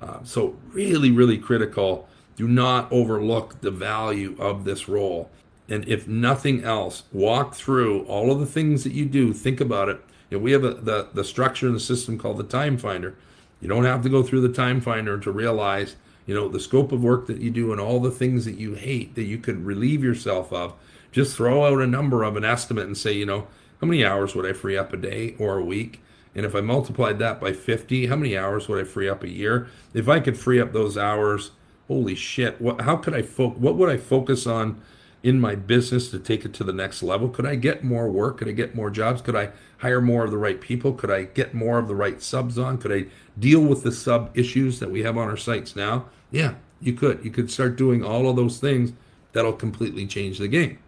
Uh, 0.00 0.18
so, 0.24 0.56
really, 0.72 1.10
really 1.10 1.38
critical. 1.38 2.08
Do 2.34 2.48
not 2.48 2.90
overlook 2.90 3.60
the 3.60 3.70
value 3.70 4.36
of 4.38 4.64
this 4.64 4.88
role. 4.88 5.30
And 5.68 5.88
if 5.88 6.06
nothing 6.06 6.64
else, 6.64 7.04
walk 7.12 7.54
through 7.54 8.04
all 8.04 8.30
of 8.30 8.40
the 8.40 8.46
things 8.46 8.84
that 8.84 8.92
you 8.92 9.04
do. 9.06 9.32
Think 9.32 9.60
about 9.60 9.88
it. 9.88 10.00
You 10.30 10.38
know, 10.38 10.44
we 10.44 10.52
have 10.52 10.64
a, 10.64 10.74
the, 10.74 11.08
the 11.12 11.24
structure 11.24 11.66
in 11.66 11.74
the 11.74 11.80
system 11.80 12.18
called 12.18 12.38
the 12.38 12.44
time 12.44 12.76
finder. 12.76 13.14
You 13.60 13.68
don't 13.68 13.84
have 13.84 14.02
to 14.02 14.08
go 14.08 14.22
through 14.22 14.42
the 14.42 14.52
time 14.52 14.80
finder 14.80 15.18
to 15.18 15.30
realize, 15.30 15.96
you 16.26 16.34
know, 16.34 16.48
the 16.48 16.60
scope 16.60 16.92
of 16.92 17.02
work 17.02 17.26
that 17.26 17.40
you 17.40 17.50
do 17.50 17.72
and 17.72 17.80
all 17.80 18.00
the 18.00 18.10
things 18.10 18.44
that 18.44 18.58
you 18.58 18.74
hate 18.74 19.14
that 19.14 19.24
you 19.24 19.38
could 19.38 19.64
relieve 19.64 20.04
yourself 20.04 20.52
of. 20.52 20.74
Just 21.12 21.36
throw 21.36 21.64
out 21.64 21.80
a 21.80 21.86
number 21.86 22.22
of 22.22 22.36
an 22.36 22.44
estimate 22.44 22.86
and 22.86 22.96
say, 22.96 23.12
you 23.12 23.26
know, 23.26 23.46
how 23.80 23.86
many 23.86 24.04
hours 24.04 24.34
would 24.34 24.46
I 24.46 24.52
free 24.52 24.76
up 24.76 24.92
a 24.92 24.96
day 24.96 25.34
or 25.38 25.56
a 25.56 25.64
week? 25.64 26.02
And 26.34 26.44
if 26.44 26.54
I 26.54 26.60
multiplied 26.60 27.18
that 27.18 27.40
by 27.40 27.52
50, 27.52 28.06
how 28.06 28.16
many 28.16 28.36
hours 28.36 28.68
would 28.68 28.80
I 28.80 28.84
free 28.84 29.08
up 29.08 29.22
a 29.22 29.28
year? 29.28 29.68
If 29.94 30.08
I 30.08 30.20
could 30.20 30.38
free 30.38 30.60
up 30.60 30.72
those 30.72 30.98
hours, 30.98 31.52
holy 31.88 32.14
shit, 32.14 32.60
what 32.60 32.82
how 32.82 32.96
could 32.96 33.14
I 33.14 33.22
fo- 33.22 33.50
what 33.50 33.76
would 33.76 33.88
I 33.88 33.96
focus 33.96 34.46
on 34.46 34.80
in 35.22 35.40
my 35.40 35.54
business 35.54 36.10
to 36.10 36.18
take 36.18 36.44
it 36.44 36.54
to 36.54 36.64
the 36.64 36.72
next 36.72 37.02
level? 37.02 37.28
Could 37.28 37.46
I 37.46 37.54
get 37.54 37.82
more 37.82 38.08
work? 38.08 38.38
Could 38.38 38.48
I 38.48 38.52
get 38.52 38.74
more 38.74 38.90
jobs? 38.90 39.22
Could 39.22 39.36
I 39.36 39.50
hire 39.78 40.00
more 40.00 40.24
of 40.24 40.30
the 40.30 40.38
right 40.38 40.60
people? 40.60 40.92
Could 40.92 41.10
I 41.10 41.24
get 41.24 41.54
more 41.54 41.78
of 41.78 41.88
the 41.88 41.94
right 41.94 42.22
subs 42.22 42.58
on? 42.58 42.78
Could 42.78 42.92
I 42.92 43.06
deal 43.38 43.60
with 43.60 43.82
the 43.82 43.92
sub 43.92 44.30
issues 44.34 44.78
that 44.80 44.90
we 44.90 45.02
have 45.02 45.16
on 45.16 45.28
our 45.28 45.36
sites 45.36 45.74
now? 45.76 46.06
Yeah, 46.30 46.54
you 46.80 46.92
could. 46.92 47.24
You 47.24 47.30
could 47.30 47.50
start 47.50 47.76
doing 47.76 48.04
all 48.04 48.28
of 48.28 48.36
those 48.36 48.58
things 48.58 48.92
that'll 49.32 49.52
completely 49.52 50.06
change 50.06 50.38
the 50.38 50.48
game. 50.48 50.78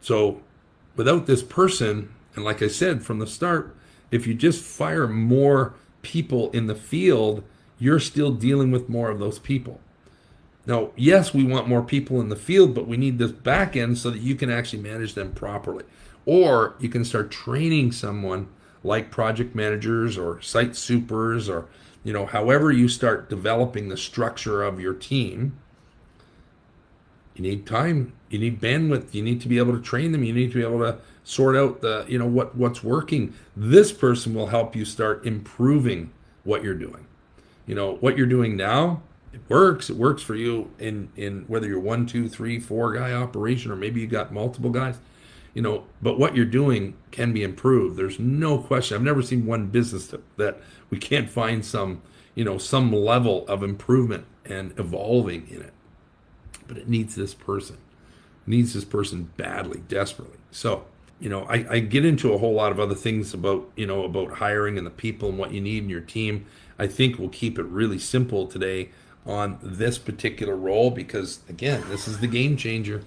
So, 0.00 0.40
without 0.94 1.26
this 1.26 1.42
person, 1.42 2.14
and 2.34 2.44
like 2.44 2.62
I 2.62 2.68
said 2.68 3.02
from 3.02 3.18
the 3.18 3.26
start, 3.26 3.74
if 4.10 4.26
you 4.26 4.34
just 4.34 4.62
fire 4.62 5.08
more 5.08 5.74
people 6.02 6.50
in 6.52 6.66
the 6.66 6.74
field, 6.74 7.42
you're 7.78 8.00
still 8.00 8.30
dealing 8.30 8.70
with 8.70 8.88
more 8.88 9.10
of 9.10 9.18
those 9.18 9.38
people. 9.38 9.80
Now, 10.66 10.90
yes, 10.96 11.32
we 11.32 11.44
want 11.44 11.68
more 11.68 11.82
people 11.82 12.20
in 12.20 12.28
the 12.28 12.36
field, 12.36 12.74
but 12.74 12.88
we 12.88 12.96
need 12.96 13.18
this 13.18 13.30
back 13.30 13.76
end 13.76 13.98
so 13.98 14.10
that 14.10 14.20
you 14.20 14.34
can 14.34 14.50
actually 14.50 14.82
manage 14.82 15.14
them 15.14 15.32
properly. 15.32 15.84
Or 16.26 16.74
you 16.80 16.88
can 16.88 17.04
start 17.04 17.30
training 17.30 17.92
someone 17.92 18.48
like 18.82 19.12
project 19.12 19.54
managers 19.54 20.18
or 20.18 20.40
site 20.42 20.76
supers 20.76 21.48
or 21.48 21.66
you 22.04 22.12
know 22.12 22.24
however 22.24 22.70
you 22.70 22.88
start 22.88 23.28
developing 23.28 23.88
the 23.88 23.96
structure 23.96 24.62
of 24.62 24.80
your 24.80 24.94
team. 24.94 25.56
You 27.34 27.42
need 27.42 27.66
time. 27.66 28.12
You 28.28 28.38
need 28.38 28.60
bandwidth. 28.60 29.12
You 29.12 29.22
need 29.22 29.40
to 29.42 29.48
be 29.48 29.58
able 29.58 29.76
to 29.76 29.82
train 29.82 30.12
them. 30.12 30.24
You 30.24 30.32
need 30.32 30.50
to 30.52 30.58
be 30.58 30.62
able 30.62 30.80
to 30.80 30.98
sort 31.22 31.54
out 31.56 31.80
the 31.80 32.04
you 32.08 32.18
know 32.18 32.26
what 32.26 32.56
what's 32.56 32.82
working. 32.82 33.34
This 33.56 33.92
person 33.92 34.34
will 34.34 34.48
help 34.48 34.74
you 34.74 34.84
start 34.84 35.26
improving 35.26 36.12
what 36.42 36.64
you're 36.64 36.74
doing. 36.74 37.06
You 37.66 37.76
know 37.76 37.94
what 37.96 38.16
you're 38.16 38.26
doing 38.26 38.56
now 38.56 39.02
it 39.36 39.50
works 39.50 39.90
it 39.90 39.96
works 39.96 40.22
for 40.22 40.34
you 40.34 40.70
in 40.78 41.10
in 41.16 41.44
whether 41.46 41.68
you're 41.68 41.78
one 41.78 42.06
two 42.06 42.28
three 42.28 42.58
four 42.58 42.92
guy 42.92 43.12
operation 43.12 43.70
or 43.70 43.76
maybe 43.76 44.00
you 44.00 44.06
got 44.06 44.32
multiple 44.32 44.70
guys 44.70 44.98
you 45.56 45.62
know 45.62 45.84
but 46.02 46.18
what 46.18 46.36
you're 46.36 46.44
doing 46.44 46.94
can 47.10 47.32
be 47.32 47.42
improved. 47.42 47.96
There's 47.96 48.18
no 48.20 48.58
question. 48.58 48.94
I've 48.94 49.02
never 49.02 49.22
seen 49.22 49.46
one 49.46 49.68
business 49.68 50.06
that, 50.08 50.20
that 50.36 50.60
we 50.90 50.98
can't 50.98 51.30
find 51.30 51.64
some 51.64 52.02
you 52.34 52.44
know 52.44 52.58
some 52.58 52.92
level 52.92 53.48
of 53.48 53.62
improvement 53.62 54.26
and 54.44 54.78
evolving 54.78 55.48
in 55.48 55.62
it. 55.62 55.72
But 56.68 56.76
it 56.76 56.90
needs 56.90 57.14
this 57.14 57.32
person. 57.32 57.78
It 58.46 58.50
needs 58.50 58.74
this 58.74 58.84
person 58.84 59.30
badly 59.38 59.82
desperately. 59.88 60.36
So 60.50 60.84
you 61.18 61.30
know 61.30 61.44
I, 61.44 61.66
I 61.70 61.78
get 61.78 62.04
into 62.04 62.34
a 62.34 62.38
whole 62.38 62.52
lot 62.52 62.70
of 62.70 62.78
other 62.78 62.94
things 62.94 63.32
about 63.32 63.66
you 63.76 63.86
know 63.86 64.04
about 64.04 64.32
hiring 64.32 64.76
and 64.76 64.86
the 64.86 64.90
people 64.90 65.30
and 65.30 65.38
what 65.38 65.52
you 65.52 65.62
need 65.62 65.84
in 65.84 65.88
your 65.88 66.02
team. 66.02 66.44
I 66.78 66.86
think 66.86 67.18
we'll 67.18 67.30
keep 67.30 67.58
it 67.58 67.64
really 67.64 67.98
simple 67.98 68.46
today 68.46 68.90
on 69.26 69.58
this 69.62 69.98
particular 69.98 70.56
role 70.56 70.90
because 70.90 71.40
again 71.48 71.82
this 71.88 72.06
is 72.06 72.20
the 72.20 72.26
game 72.26 72.56
changer. 72.56 73.02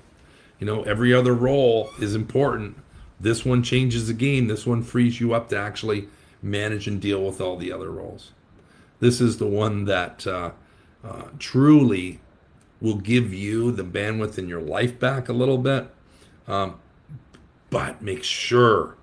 You 0.59 0.67
know 0.67 0.83
every 0.83 1.13
other 1.13 1.33
role 1.33 1.89
is 1.99 2.15
important. 2.15 2.77
This 3.19 3.45
one 3.45 3.63
changes 3.63 4.07
the 4.07 4.13
game. 4.13 4.47
This 4.47 4.65
one 4.65 4.81
frees 4.81 5.19
you 5.19 5.33
up 5.33 5.49
to 5.49 5.57
actually 5.57 6.07
manage 6.41 6.87
and 6.87 7.01
deal 7.01 7.23
with 7.23 7.41
all 7.41 7.57
the 7.57 7.71
other 7.71 7.91
roles. 7.91 8.31
This 8.99 9.19
is 9.19 9.37
the 9.37 9.47
one 9.47 9.85
that 9.85 10.25
uh, 10.25 10.51
uh, 11.03 11.23
truly 11.37 12.19
will 12.81 12.95
give 12.95 13.33
you 13.33 13.71
the 13.71 13.83
bandwidth 13.83 14.37
in 14.37 14.47
your 14.47 14.61
life 14.61 14.99
back 14.99 15.27
a 15.27 15.33
little 15.33 15.57
bit. 15.57 15.89
Um, 16.47 16.79
but 17.69 18.01
make 18.01 18.23
sure 18.23 18.95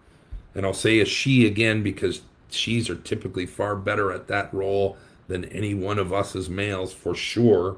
and 0.55 0.65
i'll 0.65 0.75
say 0.75 0.99
a 1.01 1.05
she 1.05 1.47
again 1.47 1.83
because 1.83 2.23
she's 2.51 2.89
are 2.91 2.97
typically 2.97 3.47
far 3.47 3.77
better 3.77 4.13
at 4.13 4.29
that 4.29 4.53
role 4.53 4.97
than 5.29 5.45
any 5.47 5.75
one 5.75 5.99
of 5.99 6.13
us 6.13 6.37
as 6.37 6.49
males 6.49 6.93
for 6.93 7.15
sure 7.15 7.77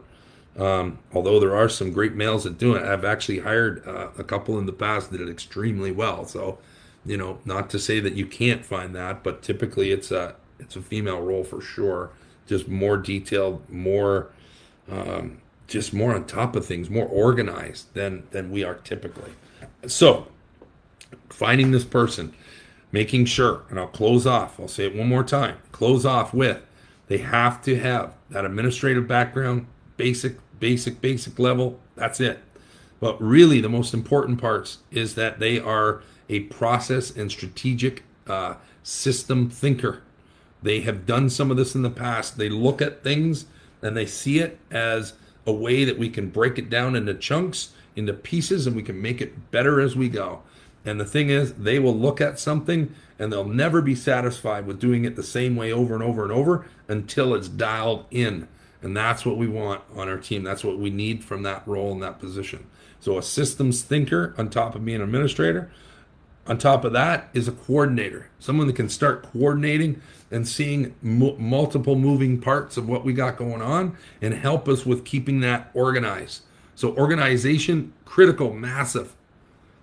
um, 0.58 0.98
although 1.14 1.38
there 1.38 1.54
are 1.54 1.68
some 1.68 1.92
great 1.92 2.14
males 2.14 2.42
that 2.44 2.58
do 2.58 2.74
it, 2.74 2.82
I've 2.82 3.04
actually 3.04 3.38
hired 3.38 3.86
uh, 3.86 4.08
a 4.18 4.24
couple 4.24 4.58
in 4.58 4.66
the 4.66 4.72
past 4.72 5.10
that 5.10 5.18
did 5.18 5.28
extremely 5.28 5.92
well. 5.92 6.24
So, 6.26 6.58
you 7.06 7.16
know, 7.16 7.38
not 7.44 7.70
to 7.70 7.78
say 7.78 8.00
that 8.00 8.14
you 8.14 8.26
can't 8.26 8.64
find 8.64 8.94
that, 8.96 9.22
but 9.22 9.42
typically 9.42 9.92
it's 9.92 10.10
a 10.10 10.34
it's 10.58 10.74
a 10.74 10.82
female 10.82 11.20
role 11.20 11.44
for 11.44 11.60
sure. 11.60 12.10
Just 12.48 12.66
more 12.66 12.96
detailed, 12.96 13.68
more, 13.70 14.30
um, 14.90 15.38
just 15.68 15.94
more 15.94 16.12
on 16.14 16.24
top 16.24 16.56
of 16.56 16.66
things, 16.66 16.90
more 16.90 17.06
organized 17.06 17.94
than 17.94 18.24
than 18.32 18.50
we 18.50 18.64
are 18.64 18.74
typically. 18.74 19.30
So, 19.86 20.26
finding 21.28 21.70
this 21.70 21.84
person, 21.84 22.34
making 22.90 23.26
sure, 23.26 23.62
and 23.70 23.78
I'll 23.78 23.86
close 23.86 24.26
off. 24.26 24.58
I'll 24.58 24.66
say 24.66 24.86
it 24.86 24.96
one 24.96 25.06
more 25.06 25.22
time. 25.22 25.58
Close 25.70 26.04
off 26.04 26.34
with 26.34 26.60
they 27.08 27.18
have 27.18 27.62
to 27.62 27.78
have 27.78 28.14
that 28.30 28.44
administrative 28.44 29.08
background, 29.08 29.66
basic 29.96 30.36
basic, 30.60 31.00
basic 31.00 31.38
level. 31.38 31.78
That's 31.94 32.20
it. 32.20 32.40
But 33.00 33.20
really, 33.20 33.60
the 33.60 33.68
most 33.68 33.94
important 33.94 34.40
parts 34.40 34.78
is 34.90 35.14
that 35.14 35.38
they 35.38 35.58
are 35.58 36.02
a 36.28 36.40
process 36.40 37.14
and 37.14 37.30
strategic 37.30 38.02
uh, 38.26 38.54
system 38.82 39.48
thinker. 39.48 40.02
They 40.62 40.80
have 40.80 41.06
done 41.06 41.30
some 41.30 41.50
of 41.50 41.56
this 41.56 41.74
in 41.74 41.82
the 41.82 41.90
past. 41.90 42.36
They 42.36 42.48
look 42.48 42.82
at 42.82 43.04
things 43.04 43.46
and 43.80 43.96
they 43.96 44.06
see 44.06 44.40
it 44.40 44.58
as 44.70 45.12
a 45.46 45.52
way 45.52 45.84
that 45.84 45.98
we 45.98 46.10
can 46.10 46.28
break 46.28 46.58
it 46.58 46.68
down 46.68 46.96
into 46.96 47.14
chunks, 47.14 47.70
into 47.94 48.12
pieces, 48.12 48.66
and 48.66 48.74
we 48.74 48.82
can 48.82 49.00
make 49.00 49.20
it 49.20 49.50
better 49.52 49.80
as 49.80 49.94
we 49.94 50.08
go. 50.08 50.42
And 50.84 51.00
the 51.00 51.04
thing 51.04 51.28
is, 51.28 51.54
they 51.54 51.78
will 51.78 51.96
look 51.96 52.20
at 52.20 52.38
something 52.38 52.94
and 53.18 53.32
they'll 53.32 53.44
never 53.44 53.82
be 53.82 53.94
satisfied 53.94 54.66
with 54.66 54.80
doing 54.80 55.04
it 55.04 55.16
the 55.16 55.22
same 55.22 55.56
way 55.56 55.72
over 55.72 55.94
and 55.94 56.02
over 56.02 56.22
and 56.22 56.32
over 56.32 56.66
until 56.86 57.34
it's 57.34 57.48
dialed 57.48 58.06
in. 58.10 58.48
And 58.80 58.96
that's 58.96 59.26
what 59.26 59.36
we 59.36 59.48
want 59.48 59.82
on 59.96 60.08
our 60.08 60.18
team. 60.18 60.44
That's 60.44 60.62
what 60.62 60.78
we 60.78 60.90
need 60.90 61.24
from 61.24 61.42
that 61.42 61.66
role 61.66 61.92
in 61.92 62.00
that 62.00 62.20
position. 62.20 62.66
So 63.00 63.18
a 63.18 63.22
systems 63.22 63.82
thinker 63.82 64.34
on 64.38 64.50
top 64.50 64.74
of 64.74 64.84
being 64.84 64.96
an 64.96 65.02
administrator. 65.02 65.70
On 66.46 66.56
top 66.56 66.84
of 66.84 66.92
that 66.94 67.28
is 67.34 67.46
a 67.46 67.52
coordinator, 67.52 68.30
someone 68.38 68.66
that 68.68 68.76
can 68.76 68.88
start 68.88 69.22
coordinating 69.32 70.00
and 70.30 70.48
seeing 70.48 70.94
multiple 71.02 71.96
moving 71.96 72.40
parts 72.40 72.76
of 72.76 72.88
what 72.88 73.04
we 73.04 73.12
got 73.12 73.36
going 73.36 73.60
on 73.60 73.96
and 74.22 74.32
help 74.32 74.68
us 74.68 74.86
with 74.86 75.04
keeping 75.04 75.40
that 75.40 75.70
organized. 75.74 76.42
So 76.74 76.94
organization 76.96 77.92
critical, 78.04 78.54
massive. 78.54 79.14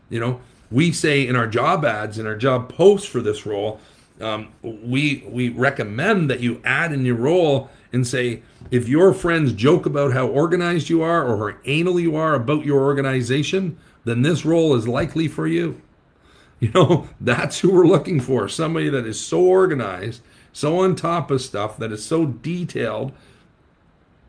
You 0.10 0.20
know, 0.20 0.42
we 0.72 0.92
say 0.92 1.28
in 1.28 1.36
our 1.36 1.48
job 1.48 1.86
ads 1.86 2.18
in 2.18 2.26
our 2.26 2.36
job 2.36 2.70
posts 2.70 3.08
for 3.08 3.22
this 3.22 3.46
role, 3.46 3.80
um, 4.22 4.54
we 4.62 5.24
we 5.28 5.50
recommend 5.50 6.30
that 6.30 6.40
you 6.40 6.62
add 6.64 6.92
in 6.94 7.06
your 7.06 7.16
role 7.16 7.70
and 7.92 8.06
say, 8.06 8.42
if 8.72 8.88
your 8.88 9.14
friends 9.14 9.54
joke 9.54 9.86
about 9.86 10.14
how 10.14 10.28
organized 10.28 10.90
you 10.90 11.02
are 11.02 11.26
or 11.26 11.52
how 11.52 11.58
anal 11.66 12.00
you 12.00 12.16
are 12.16 12.36
about 12.36 12.66
your 12.66 12.84
organization, 12.84 13.78
then 14.04 14.22
this 14.22 14.46
role 14.46 14.76
is 14.76 14.88
likely 14.88 15.28
for 15.28 15.48
you. 15.48 15.82
You 16.62 16.72
know, 16.72 17.10
that's 17.20 17.60
who 17.60 17.74
we're 17.74 17.86
looking 17.86 18.22
for 18.22 18.48
somebody 18.48 18.88
that 18.88 19.06
is 19.06 19.20
so 19.20 19.42
organized, 19.42 20.22
so 20.54 20.80
on 20.80 20.96
top 20.96 21.30
of 21.30 21.42
stuff, 21.42 21.78
that 21.78 21.92
is 21.92 22.04
so 22.04 22.26
detailed 22.26 23.12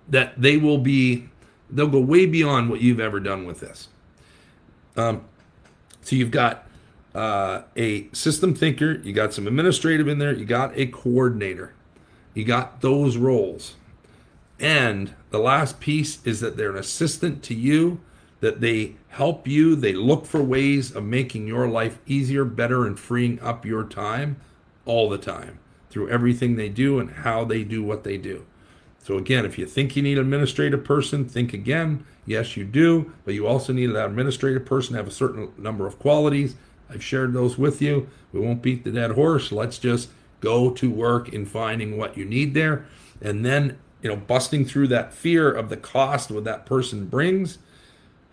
that 0.09 0.35
they 0.37 0.57
will 0.57 0.79
be, 0.79 1.29
they'll 1.71 1.87
go 1.87 2.01
way 2.01 2.27
beyond 2.27 2.69
what 2.69 2.81
you've 2.81 2.99
ever 2.99 3.21
done 3.21 3.47
with 3.47 3.61
this. 3.61 3.89
Um, 4.97 5.25
so 6.07 6.15
you've 6.15 6.31
got 6.31 6.65
uh, 7.17 7.63
a 7.75 8.09
system 8.13 8.55
thinker, 8.55 9.01
you 9.03 9.13
got 9.13 9.35
some 9.35 9.49
administrative 9.49 10.07
in 10.07 10.21
there, 10.21 10.33
you 10.33 10.45
got 10.45 10.71
a 10.79 10.87
coordinator. 10.87 11.73
You 12.33 12.45
got 12.45 12.81
those 12.81 13.17
roles. 13.17 13.75
And 14.61 15.15
the 15.31 15.41
last 15.41 15.81
piece 15.81 16.25
is 16.25 16.39
that 16.39 16.57
they're 16.57 16.71
an 16.71 16.79
assistant 16.79 17.43
to 17.45 17.55
you 17.55 18.01
that 18.39 18.61
they 18.61 18.95
help 19.09 19.49
you, 19.49 19.75
they 19.75 19.95
look 19.95 20.27
for 20.27 20.45
ways 20.45 20.95
of 20.95 21.03
making 21.03 21.49
your 21.49 21.67
life 21.67 21.99
easier, 22.07 22.45
better, 22.45 22.87
and 22.87 22.97
freeing 22.97 23.41
up 23.41 23.67
your 23.67 23.83
time 23.83 24.37
all 24.85 25.09
the 25.09 25.19
time 25.19 25.59
through 25.91 26.09
everything 26.09 26.55
they 26.55 26.69
do 26.69 27.01
and 27.01 27.11
how 27.11 27.45
they 27.45 27.65
do 27.65 27.83
what 27.83 28.05
they 28.05 28.17
do. 28.17 28.47
So, 29.07 29.19
again, 29.19 29.45
if 29.45 29.57
you 29.57 29.67
think 29.67 29.95
you 29.95 30.03
need 30.03 30.19
an 30.19 30.25
administrative 30.25 30.83
person, 30.83 31.29
think 31.29 31.53
again. 31.53 32.05
Yes, 32.25 32.57
you 32.57 32.65
do, 32.65 33.13
but 33.25 33.35
you 33.35 33.47
also 33.47 33.73
need 33.73 33.87
that 33.87 34.07
administrative 34.07 34.67
person 34.67 34.95
to 34.95 34.97
have 34.97 35.07
a 35.07 35.13
certain 35.13 35.53
number 35.57 35.87
of 35.87 36.01
qualities. 36.01 36.57
I've 36.91 37.05
shared 37.05 37.33
those 37.33 37.57
with 37.57 37.81
you. 37.81 38.09
We 38.33 38.41
won't 38.41 38.63
beat 38.63 38.83
the 38.83 38.91
dead 38.91 39.13
horse. 39.13 39.53
Let's 39.53 39.79
just 39.79 40.09
go 40.41 40.71
to 40.71 40.91
work 40.91 41.29
in 41.29 41.47
finding 41.47 41.97
what 41.97 42.17
you 42.17 42.25
need 42.25 42.55
there 42.55 42.85
and 43.21 43.45
then 43.45 43.79
you 44.03 44.09
know 44.09 44.17
busting 44.17 44.65
through 44.65 44.89
that 44.89 45.13
fear 45.13 45.51
of 45.51 45.69
the 45.69 45.77
cost 45.77 46.31
what 46.31 46.45
that 46.45 46.67
person 46.67 47.07
brings 47.07 47.59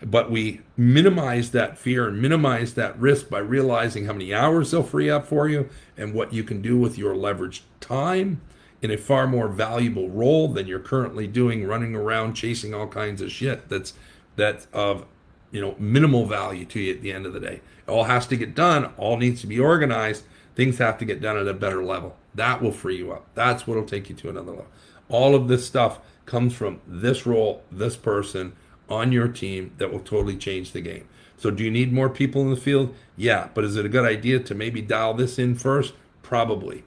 but 0.02 0.30
we 0.30 0.60
minimize 0.76 1.52
that 1.52 1.78
fear 1.78 2.08
and 2.08 2.22
minimize 2.22 2.74
that 2.74 3.00
risk 3.00 3.30
by 3.30 3.40
realizing 3.40 4.06
how 4.06 4.12
many 4.12 4.34
hours 4.34 4.72
they'll 4.72 4.84
free 4.84 5.10
up 5.10 5.26
for 5.26 5.48
you 5.48 5.70
and 5.98 6.14
what 6.14 6.34
you 6.34 6.44
can 6.44 6.62
do 6.62 6.78
with 6.78 6.98
your 6.98 7.16
leveraged 7.16 7.62
time 7.80 8.42
in 8.84 8.92
a 8.92 8.98
far 8.98 9.26
more 9.26 9.48
valuable 9.48 10.10
role 10.10 10.48
than 10.48 10.68
you're 10.68 10.80
currently 10.80 11.26
doing 11.26 11.66
running 11.66 11.96
around 11.96 12.36
chasing 12.36 12.74
all 12.74 12.88
kinds 12.88 13.22
of 13.22 13.32
shit 13.32 13.68
that's 13.70 13.94
that's 14.36 14.68
of 14.72 15.06
you 15.52 15.60
know 15.60 15.76
minimal 15.80 16.26
value 16.26 16.66
to 16.66 16.80
you 16.80 16.94
at 16.94 17.02
the 17.02 17.12
end 17.12 17.26
of 17.26 17.34
the 17.34 17.40
day 17.40 17.62
it 17.88 17.92
all 17.92 18.04
has 18.04 18.28
to 18.28 18.38
get 18.38 18.54
done 18.54 18.86
all 18.98 19.18
needs 19.18 19.42
to 19.42 19.48
be 19.48 19.60
organized 19.60 20.24
things 20.54 20.78
have 20.78 21.00
to 21.00 21.06
get 21.06 21.20
done 21.20 21.38
at 21.38 21.48
a 21.48 21.54
better 21.54 21.84
level 21.84 22.16
that 22.36 22.62
will 22.62 22.72
free 22.72 22.98
you 22.98 23.12
up 23.12 23.26
that's 23.34 23.66
what 23.66 23.76
will 23.76 23.86
take 23.86 24.10
you 24.10 24.16
to 24.16 24.30
another 24.30 24.52
level 24.52 24.68
all 25.10 25.34
of 25.34 25.48
this 25.48 25.66
stuff 25.66 26.00
comes 26.26 26.54
from 26.54 26.80
this 26.88 27.26
role 27.26 27.64
this 27.72 27.96
person 27.96 28.54
on 28.90 29.12
your 29.12 29.28
team 29.28 29.74
that 29.78 29.92
will 29.92 30.00
totally 30.00 30.38
change 30.38 30.72
the 30.72 30.82
game. 30.82 31.08
So, 31.38 31.52
do 31.52 31.64
you 31.64 31.72
need 31.72 31.92
more 31.92 32.10
people 32.10 32.42
in 32.42 32.50
the 32.50 32.56
field? 32.56 32.94
Yeah, 33.18 33.50
but 33.54 33.64
is 33.64 33.76
it 33.76 33.86
a 33.86 33.90
good 33.90 34.06
idea 34.06 34.40
to 34.40 34.56
maybe 34.56 34.82
dial 34.82 35.14
this 35.14 35.38
in 35.38 35.56
first? 35.56 35.94
Probably. 36.22 36.84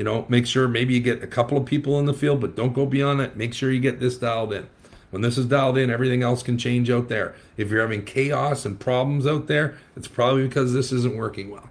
You 0.00 0.04
know, 0.04 0.24
make 0.30 0.46
sure 0.46 0.66
maybe 0.66 0.94
you 0.94 1.00
get 1.00 1.22
a 1.22 1.26
couple 1.26 1.58
of 1.58 1.66
people 1.66 2.00
in 2.00 2.06
the 2.06 2.14
field, 2.14 2.40
but 2.40 2.56
don't 2.56 2.72
go 2.72 2.86
beyond 2.86 3.20
that. 3.20 3.36
Make 3.36 3.52
sure 3.52 3.70
you 3.70 3.80
get 3.80 4.00
this 4.00 4.16
dialed 4.16 4.50
in. 4.50 4.66
When 5.10 5.20
this 5.20 5.36
is 5.36 5.44
dialed 5.44 5.76
in, 5.76 5.90
everything 5.90 6.22
else 6.22 6.42
can 6.42 6.56
change 6.56 6.88
out 6.88 7.10
there. 7.10 7.34
If 7.58 7.68
you're 7.70 7.82
having 7.82 8.06
chaos 8.06 8.64
and 8.64 8.80
problems 8.80 9.26
out 9.26 9.46
there, 9.46 9.76
it's 9.94 10.08
probably 10.08 10.48
because 10.48 10.72
this 10.72 10.90
isn't 10.90 11.18
working 11.18 11.50
well. 11.50 11.68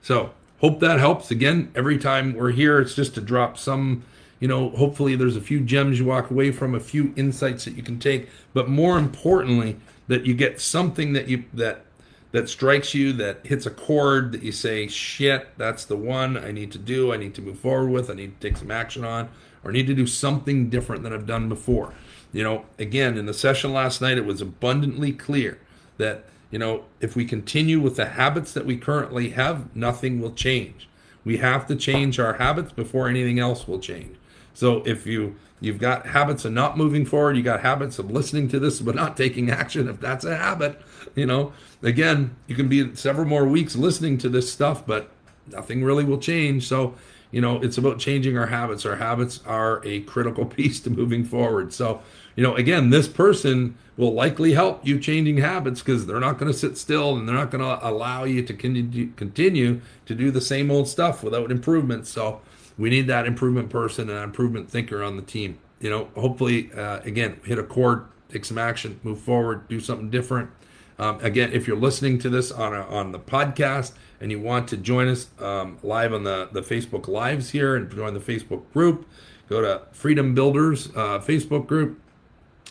So, 0.00 0.30
hope 0.60 0.78
that 0.78 1.00
helps. 1.00 1.32
Again, 1.32 1.72
every 1.74 1.98
time 1.98 2.34
we're 2.34 2.52
here, 2.52 2.80
it's 2.80 2.94
just 2.94 3.16
to 3.16 3.20
drop 3.20 3.58
some 3.58 4.04
you 4.38 4.46
know, 4.46 4.70
hopefully 4.70 5.16
there's 5.16 5.36
a 5.36 5.40
few 5.40 5.58
gems 5.58 5.98
you 5.98 6.04
walk 6.04 6.30
away 6.30 6.52
from, 6.52 6.76
a 6.76 6.80
few 6.80 7.12
insights 7.16 7.64
that 7.64 7.74
you 7.74 7.82
can 7.82 7.98
take, 7.98 8.28
but 8.54 8.68
more 8.68 8.96
importantly, 8.96 9.76
that 10.06 10.24
you 10.24 10.34
get 10.34 10.60
something 10.60 11.14
that 11.14 11.28
you 11.28 11.44
that 11.52 11.84
that 12.32 12.48
strikes 12.48 12.94
you, 12.94 13.12
that 13.14 13.44
hits 13.44 13.66
a 13.66 13.70
chord 13.70 14.32
that 14.32 14.42
you 14.42 14.52
say, 14.52 14.86
shit, 14.86 15.48
that's 15.58 15.84
the 15.84 15.96
one 15.96 16.36
I 16.36 16.52
need 16.52 16.70
to 16.72 16.78
do, 16.78 17.12
I 17.12 17.16
need 17.16 17.34
to 17.34 17.42
move 17.42 17.58
forward 17.58 17.90
with, 17.90 18.10
I 18.10 18.14
need 18.14 18.40
to 18.40 18.48
take 18.48 18.56
some 18.56 18.70
action 18.70 19.04
on, 19.04 19.28
or 19.64 19.70
I 19.70 19.74
need 19.74 19.88
to 19.88 19.94
do 19.94 20.06
something 20.06 20.70
different 20.70 21.02
than 21.02 21.12
I've 21.12 21.26
done 21.26 21.48
before. 21.48 21.92
You 22.32 22.44
know, 22.44 22.66
again, 22.78 23.18
in 23.18 23.26
the 23.26 23.34
session 23.34 23.72
last 23.72 24.00
night, 24.00 24.16
it 24.16 24.24
was 24.24 24.40
abundantly 24.40 25.12
clear 25.12 25.58
that, 25.98 26.24
you 26.50 26.58
know, 26.58 26.84
if 27.00 27.16
we 27.16 27.24
continue 27.24 27.80
with 27.80 27.96
the 27.96 28.06
habits 28.06 28.52
that 28.52 28.66
we 28.66 28.76
currently 28.76 29.30
have, 29.30 29.74
nothing 29.74 30.20
will 30.20 30.32
change. 30.32 30.88
We 31.24 31.38
have 31.38 31.66
to 31.66 31.76
change 31.76 32.18
our 32.20 32.34
habits 32.34 32.72
before 32.72 33.08
anything 33.08 33.40
else 33.40 33.66
will 33.66 33.80
change. 33.80 34.16
So 34.54 34.82
if 34.86 35.06
you 35.06 35.36
you've 35.60 35.78
got 35.78 36.06
habits 36.06 36.44
of 36.44 36.52
not 36.52 36.76
moving 36.76 37.04
forward, 37.04 37.36
you 37.36 37.42
got 37.42 37.60
habits 37.60 37.98
of 37.98 38.10
listening 38.10 38.48
to 38.48 38.58
this 38.58 38.80
but 38.80 38.94
not 38.94 39.16
taking 39.16 39.50
action. 39.50 39.88
If 39.88 40.00
that's 40.00 40.24
a 40.24 40.36
habit, 40.36 40.80
you 41.14 41.26
know, 41.26 41.52
again, 41.82 42.36
you 42.46 42.54
can 42.54 42.68
be 42.68 42.94
several 42.94 43.26
more 43.26 43.46
weeks 43.46 43.76
listening 43.76 44.18
to 44.18 44.28
this 44.28 44.52
stuff, 44.52 44.86
but 44.86 45.10
nothing 45.46 45.84
really 45.84 46.04
will 46.04 46.18
change. 46.18 46.66
So 46.66 46.94
you 47.30 47.40
know, 47.40 47.60
it's 47.62 47.78
about 47.78 47.98
changing 47.98 48.36
our 48.36 48.46
habits. 48.46 48.84
Our 48.84 48.96
habits 48.96 49.40
are 49.46 49.80
a 49.84 50.00
critical 50.00 50.44
piece 50.46 50.80
to 50.80 50.90
moving 50.90 51.24
forward. 51.24 51.72
So, 51.72 52.02
you 52.36 52.42
know, 52.42 52.56
again, 52.56 52.90
this 52.90 53.08
person 53.08 53.76
will 53.96 54.12
likely 54.12 54.52
help 54.54 54.86
you 54.86 54.98
changing 54.98 55.38
habits 55.38 55.80
because 55.80 56.06
they're 56.06 56.20
not 56.20 56.38
going 56.38 56.50
to 56.50 56.56
sit 56.56 56.78
still 56.78 57.16
and 57.16 57.28
they're 57.28 57.36
not 57.36 57.50
going 57.50 57.62
to 57.62 57.86
allow 57.86 58.24
you 58.24 58.42
to 58.42 58.54
continue 58.54 59.80
to 60.06 60.14
do 60.14 60.30
the 60.30 60.40
same 60.40 60.70
old 60.70 60.88
stuff 60.88 61.22
without 61.22 61.50
improvement. 61.50 62.06
So, 62.06 62.40
we 62.80 62.88
need 62.88 63.06
that 63.08 63.26
improvement 63.26 63.68
person 63.68 64.08
and 64.08 64.24
improvement 64.24 64.70
thinker 64.70 65.02
on 65.02 65.16
the 65.16 65.22
team. 65.22 65.58
You 65.80 65.90
know, 65.90 66.08
hopefully, 66.16 66.72
uh, 66.72 67.00
again, 67.00 67.38
hit 67.44 67.58
a 67.58 67.62
chord, 67.62 68.06
take 68.30 68.46
some 68.46 68.56
action, 68.56 68.98
move 69.02 69.20
forward, 69.20 69.68
do 69.68 69.80
something 69.80 70.08
different. 70.08 70.50
Um, 70.98 71.20
again, 71.20 71.52
if 71.52 71.66
you're 71.66 71.76
listening 71.76 72.18
to 72.20 72.30
this 72.30 72.50
on 72.50 72.74
a, 72.74 72.80
on 72.86 73.12
the 73.12 73.18
podcast 73.18 73.92
and 74.18 74.30
you 74.30 74.40
want 74.40 74.66
to 74.68 74.78
join 74.78 75.08
us 75.08 75.28
um, 75.40 75.78
live 75.82 76.14
on 76.14 76.24
the, 76.24 76.48
the 76.52 76.62
Facebook 76.62 77.06
lives 77.06 77.50
here 77.50 77.76
and 77.76 77.90
join 77.90 78.14
the 78.14 78.20
Facebook 78.20 78.62
group, 78.72 79.06
go 79.48 79.60
to 79.60 79.82
Freedom 79.92 80.34
Builders 80.34 80.88
uh, 80.88 81.18
Facebook 81.18 81.66
group. 81.66 82.00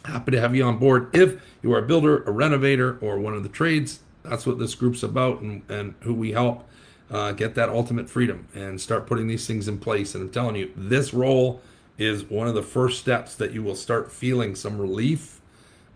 Happy 0.05 0.31
to 0.31 0.39
have 0.39 0.55
you 0.55 0.63
on 0.63 0.77
board. 0.77 1.09
If 1.13 1.39
you 1.61 1.71
are 1.73 1.79
a 1.79 1.87
builder, 1.87 2.23
a 2.23 2.31
renovator, 2.31 2.97
or 2.99 3.19
one 3.19 3.35
of 3.35 3.43
the 3.43 3.49
trades, 3.49 3.99
that's 4.23 4.47
what 4.47 4.57
this 4.57 4.73
group's 4.73 5.03
about 5.03 5.41
and, 5.41 5.61
and 5.69 5.93
who 6.01 6.15
we 6.15 6.31
help 6.31 6.68
uh, 7.11 7.31
get 7.31 7.55
that 7.55 7.69
ultimate 7.69 8.09
freedom 8.09 8.47
and 8.53 8.79
start 8.79 9.07
putting 9.07 9.27
these 9.27 9.47
things 9.47 9.67
in 9.67 9.77
place. 9.79 10.13
And 10.15 10.23
I'm 10.23 10.29
telling 10.29 10.55
you, 10.55 10.71
this 10.75 11.13
role 11.13 11.61
is 11.97 12.23
one 12.23 12.47
of 12.47 12.55
the 12.55 12.63
first 12.63 12.99
steps 12.99 13.35
that 13.35 13.51
you 13.51 13.61
will 13.63 13.75
start 13.75 14.11
feeling 14.11 14.55
some 14.55 14.79
relief 14.79 15.41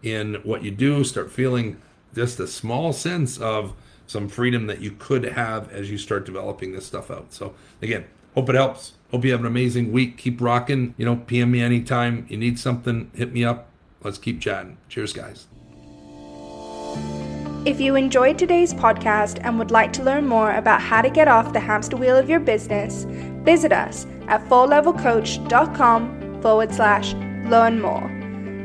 in 0.02 0.36
what 0.44 0.64
you 0.64 0.72
do, 0.72 1.04
start 1.04 1.32
feeling 1.32 1.82
just 2.14 2.40
a 2.40 2.48
small 2.48 2.94
sense 2.94 3.38
of 3.38 3.74
some 4.06 4.28
freedom 4.28 4.68
that 4.68 4.82
you 4.82 4.92
could 4.92 5.24
have 5.24 5.72
as 5.72 5.90
you 5.90 5.98
start 5.98 6.26
developing 6.26 6.74
this 6.74 6.86
stuff 6.86 7.10
out. 7.10 7.34
So, 7.34 7.56
again, 7.82 8.06
hope 8.36 8.50
it 8.50 8.56
helps. 8.56 8.94
Hope 9.12 9.24
you 9.24 9.32
have 9.32 9.40
an 9.40 9.46
amazing 9.46 9.92
week. 9.92 10.18
Keep 10.18 10.42
rocking. 10.42 10.94
You 10.98 11.06
know, 11.06 11.16
PM 11.16 11.52
me 11.52 11.62
anytime 11.62 12.26
you 12.30 12.38
need 12.38 12.60
something, 12.60 13.10
hit 13.16 13.32
me 13.32 13.46
up. 13.46 13.70
Let's 14.04 14.18
keep 14.18 14.42
chatting. 14.42 14.78
Cheers, 14.90 15.14
guys. 15.14 15.48
If 17.66 17.80
you 17.80 17.96
enjoyed 17.96 18.38
today's 18.38 18.74
podcast 18.74 19.40
and 19.42 19.58
would 19.58 19.72
like 19.72 19.94
to 19.94 20.04
learn 20.04 20.28
more 20.28 20.52
about 20.52 20.82
how 20.82 21.02
to 21.02 21.10
get 21.10 21.30
off 21.30 21.54
the 21.54 21.62
hamster 21.62 21.96
wheel 21.96 22.18
of 22.18 22.30
your 22.30 22.42
business, 22.42 23.06
visit 23.46 23.72
us 23.72 24.06
at 24.28 24.44
fourlevelcoach.com 24.50 26.42
forward 26.42 26.74
slash 26.74 27.14
learn 27.50 27.80
more. 27.80 28.12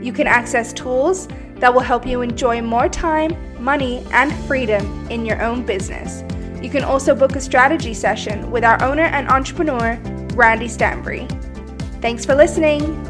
You 0.02 0.12
can 0.12 0.26
access 0.26 0.72
tools 0.72 1.28
that 1.58 1.72
will 1.72 1.80
help 1.80 2.08
you 2.08 2.22
enjoy 2.22 2.60
more 2.60 2.88
time, 2.88 3.36
money, 3.62 4.04
and 4.10 4.34
freedom 4.46 5.08
in 5.10 5.24
your 5.24 5.40
own 5.42 5.64
business. 5.64 6.24
You 6.60 6.68
can 6.68 6.82
also 6.82 7.14
book 7.14 7.36
a 7.36 7.40
strategy 7.40 7.94
session 7.94 8.50
with 8.50 8.64
our 8.64 8.82
owner 8.82 9.04
and 9.04 9.28
entrepreneur, 9.28 9.96
Randy 10.34 10.66
Stanbury. 10.66 11.28
Thanks 12.00 12.24
for 12.24 12.34
listening. 12.34 13.07